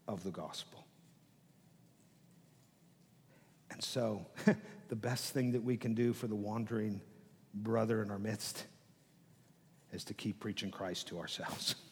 [0.07, 0.85] of the gospel.
[3.71, 4.25] And so,
[4.89, 7.01] the best thing that we can do for the wandering
[7.53, 8.65] brother in our midst
[9.93, 11.75] is to keep preaching Christ to ourselves.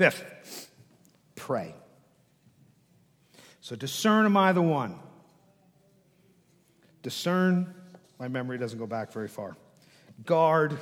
[0.00, 0.70] Fifth,
[1.36, 1.74] pray.
[3.60, 4.98] So discern, am I the one?
[7.02, 7.74] Discern,
[8.18, 9.58] my memory doesn't go back very far.
[10.24, 10.78] Guard,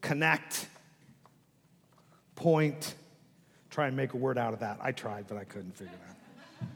[0.00, 0.68] connect,
[2.34, 2.94] point,
[3.68, 4.78] try and make a word out of that.
[4.80, 6.68] I tried, but I couldn't figure it out.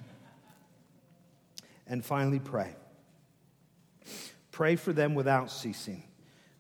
[1.87, 2.75] And finally, pray.
[4.53, 6.03] Pray for them without ceasing.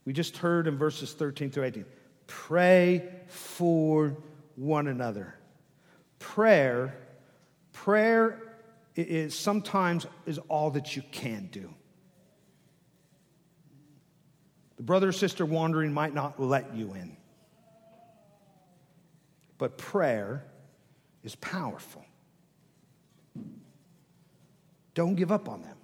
[0.07, 1.85] We just heard in verses 13 through 18
[2.27, 4.17] pray for
[4.57, 5.35] one another.
[6.19, 6.99] Prayer,
[7.73, 8.43] prayer
[8.97, 11.73] is sometimes is all that you can do.
[14.77, 17.17] The brother or sister wandering might not let you in.
[19.59, 20.45] But prayer
[21.25, 22.05] is powerful.
[24.95, 25.77] Don't give up on them.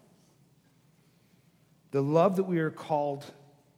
[1.91, 3.25] The love that we are called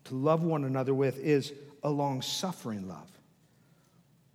[0.05, 1.53] to love one another with is
[1.83, 3.11] a long suffering love.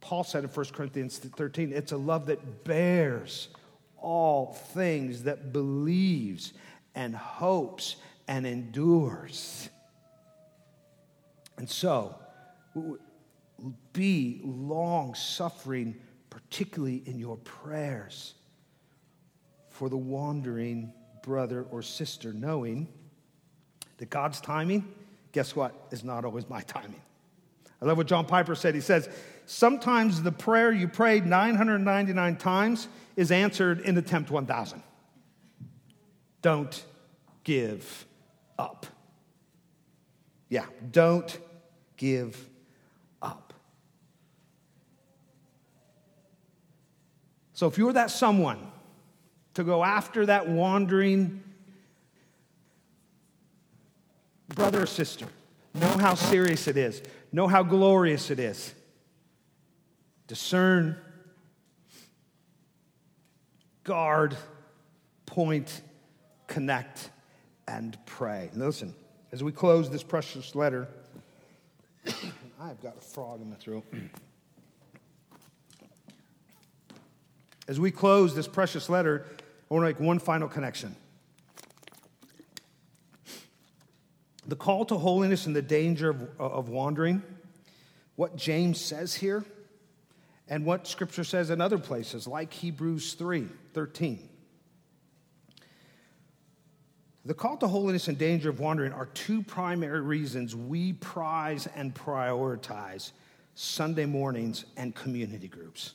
[0.01, 3.49] Paul said in 1 Corinthians 13, it's a love that bears
[3.97, 6.53] all things, that believes
[6.95, 7.95] and hopes
[8.27, 9.69] and endures.
[11.57, 12.15] And so,
[13.93, 15.95] be long suffering,
[16.29, 18.33] particularly in your prayers
[19.69, 20.91] for the wandering
[21.21, 22.87] brother or sister, knowing
[23.97, 24.91] that God's timing,
[25.31, 27.01] guess what, is not always my timing.
[27.81, 28.75] I love what John Piper said.
[28.75, 29.09] He says,
[29.53, 32.87] Sometimes the prayer you prayed 999 times
[33.17, 34.81] is answered in attempt 1000.
[36.41, 36.85] Don't
[37.43, 38.05] give
[38.57, 38.85] up.
[40.47, 41.37] Yeah, don't
[41.97, 42.47] give
[43.21, 43.53] up.
[47.51, 48.71] So if you're that someone
[49.55, 51.43] to go after that wandering
[54.55, 55.25] brother or sister,
[55.73, 57.01] know how serious it is,
[57.33, 58.73] know how glorious it is.
[60.31, 60.95] Discern,
[63.83, 64.37] guard,
[65.25, 65.81] point,
[66.47, 67.09] connect,
[67.67, 68.49] and pray.
[68.55, 68.95] listen,
[69.33, 70.87] as we close this precious letter,
[72.61, 73.83] I've got a frog in my throat.
[77.67, 79.25] As we close this precious letter,
[79.69, 80.95] I want to make one final connection.
[84.47, 87.21] The call to holiness and the danger of, of wandering,
[88.15, 89.43] what James says here,
[90.51, 94.29] and what Scripture says in other places, like Hebrews 3 13.
[97.23, 101.93] The call to holiness and danger of wandering are two primary reasons we prize and
[101.93, 103.11] prioritize
[103.55, 105.93] Sunday mornings and community groups.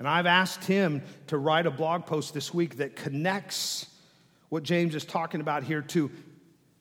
[0.00, 3.86] And I've asked him to write a blog post this week that connects
[4.50, 6.10] what James is talking about here to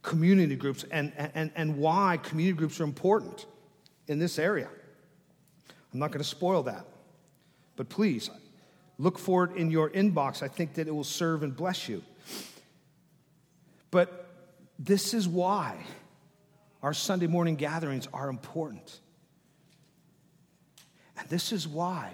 [0.02, 3.46] community groups and, and, and why community groups are important
[4.08, 4.68] in this area.
[5.96, 6.86] I'm not going to spoil that.
[7.78, 8.30] But please,
[8.98, 10.44] look for it in your inbox.
[10.44, 12.04] I think that it will serve and bless you.
[13.92, 14.28] But
[14.78, 15.78] this is why
[16.84, 19.00] our Sunday morning gatherings are important.
[21.18, 22.12] And this is why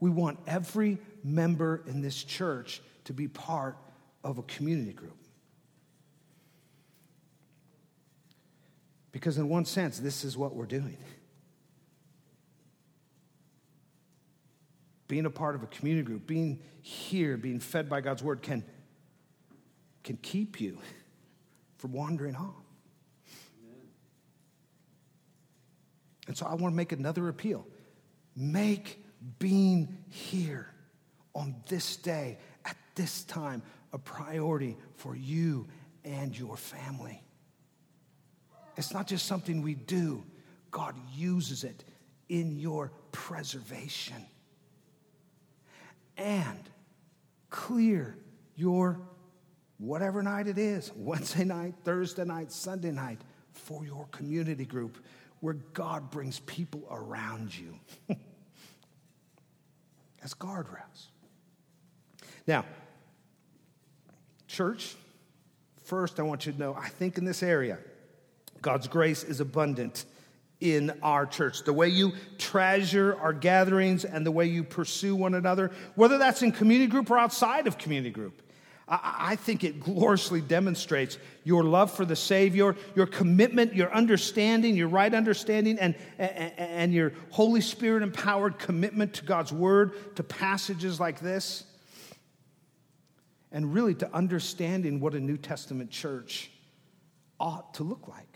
[0.00, 3.76] we want every member in this church to be part
[4.24, 5.16] of a community group.
[9.12, 10.98] Because, in one sense, this is what we're doing.
[15.10, 18.62] Being a part of a community group, being here, being fed by God's word can,
[20.04, 20.78] can keep you
[21.78, 22.54] from wandering off.
[26.28, 27.66] And so I want to make another appeal.
[28.36, 29.04] Make
[29.40, 30.72] being here
[31.34, 35.66] on this day, at this time, a priority for you
[36.04, 37.20] and your family.
[38.76, 40.22] It's not just something we do,
[40.70, 41.82] God uses it
[42.28, 44.24] in your preservation.
[46.20, 46.70] And
[47.48, 48.14] clear
[48.54, 49.00] your
[49.78, 53.18] whatever night it is Wednesday night, Thursday night, Sunday night
[53.52, 54.98] for your community group
[55.40, 57.74] where God brings people around you
[60.22, 61.08] as guardrails.
[62.46, 62.66] Now,
[64.46, 64.96] church,
[65.84, 67.78] first I want you to know I think in this area,
[68.60, 70.04] God's grace is abundant
[70.60, 71.64] in our church.
[71.64, 76.42] The way you treasure our gatherings and the way you pursue one another, whether that's
[76.42, 78.42] in community group or outside of community group.
[78.92, 84.88] I, think it gloriously demonstrates your love for the Savior, your commitment, your understanding, your
[84.88, 90.98] right understanding, and, and, and your Holy Spirit empowered commitment to God's Word, to passages
[90.98, 91.62] like this,
[93.52, 96.50] and really to understanding what a New Testament church
[97.38, 98.29] ought to look like.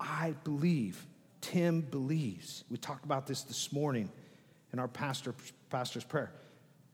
[0.00, 1.06] I believe,
[1.40, 2.64] Tim believes.
[2.70, 4.10] We talked about this this morning
[4.72, 5.34] in our pastor,
[5.70, 6.32] pastor's prayer.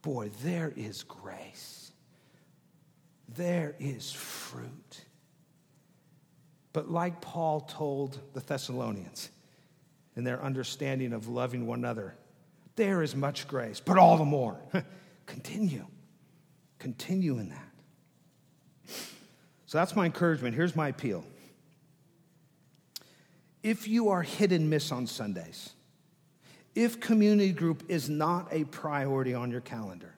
[0.01, 1.85] Boy, there is grace
[3.35, 5.01] there is fruit.
[6.73, 9.29] But like Paul told the Thessalonians
[10.15, 12.15] in their understanding of loving one another,
[12.75, 14.59] there is much grace, but all the more.
[15.25, 15.85] Continue.
[16.79, 17.71] Continue in that.
[19.65, 20.55] So that's my encouragement.
[20.55, 21.23] Here's my appeal.
[23.65, 25.71] If you are hit and miss on Sundays,
[26.75, 30.13] if community group is not a priority on your calendar,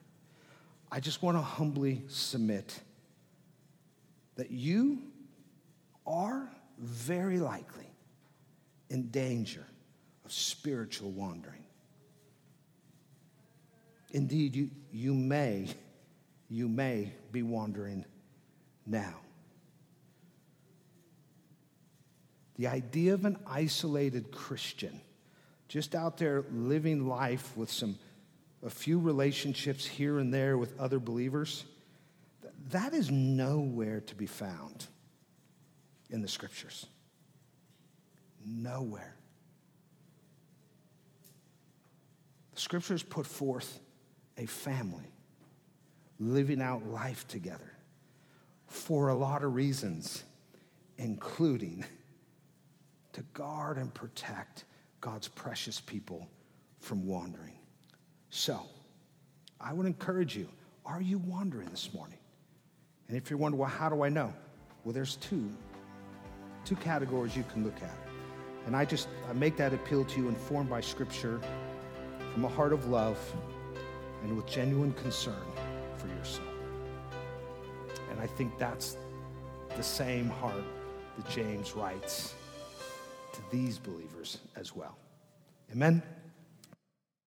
[0.92, 2.78] I just want to humbly submit
[4.36, 5.00] that you
[6.06, 7.90] are very likely
[8.90, 9.66] in danger
[10.26, 11.64] of spiritual wandering.
[14.10, 15.68] Indeed, you, you may,
[16.50, 18.04] you may be wandering
[18.84, 19.14] now.
[22.58, 25.00] The idea of an isolated Christian,
[25.68, 27.98] just out there living life with some
[28.64, 31.64] a few relationships here and there with other believers
[32.70, 34.86] that is nowhere to be found
[36.10, 36.86] in the scriptures.
[38.44, 39.14] Nowhere.
[42.54, 43.80] The scriptures put forth
[44.36, 45.12] a family
[46.18, 47.72] living out life together
[48.66, 50.24] for a lot of reasons,
[50.98, 51.84] including
[53.18, 54.64] to guard and protect
[55.00, 56.28] God's precious people
[56.78, 57.58] from wandering.
[58.30, 58.60] So,
[59.60, 60.48] I would encourage you
[60.86, 62.18] are you wandering this morning?
[63.08, 64.32] And if you're wondering, well, how do I know?
[64.84, 65.50] Well, there's two,
[66.64, 67.98] two categories you can look at.
[68.66, 71.40] And I just I make that appeal to you informed by Scripture
[72.32, 73.18] from a heart of love
[74.22, 75.44] and with genuine concern
[75.96, 76.44] for your soul.
[78.12, 78.96] And I think that's
[79.76, 80.64] the same heart
[81.16, 82.34] that James writes
[83.38, 84.96] to these believers as well.
[85.72, 86.02] Amen.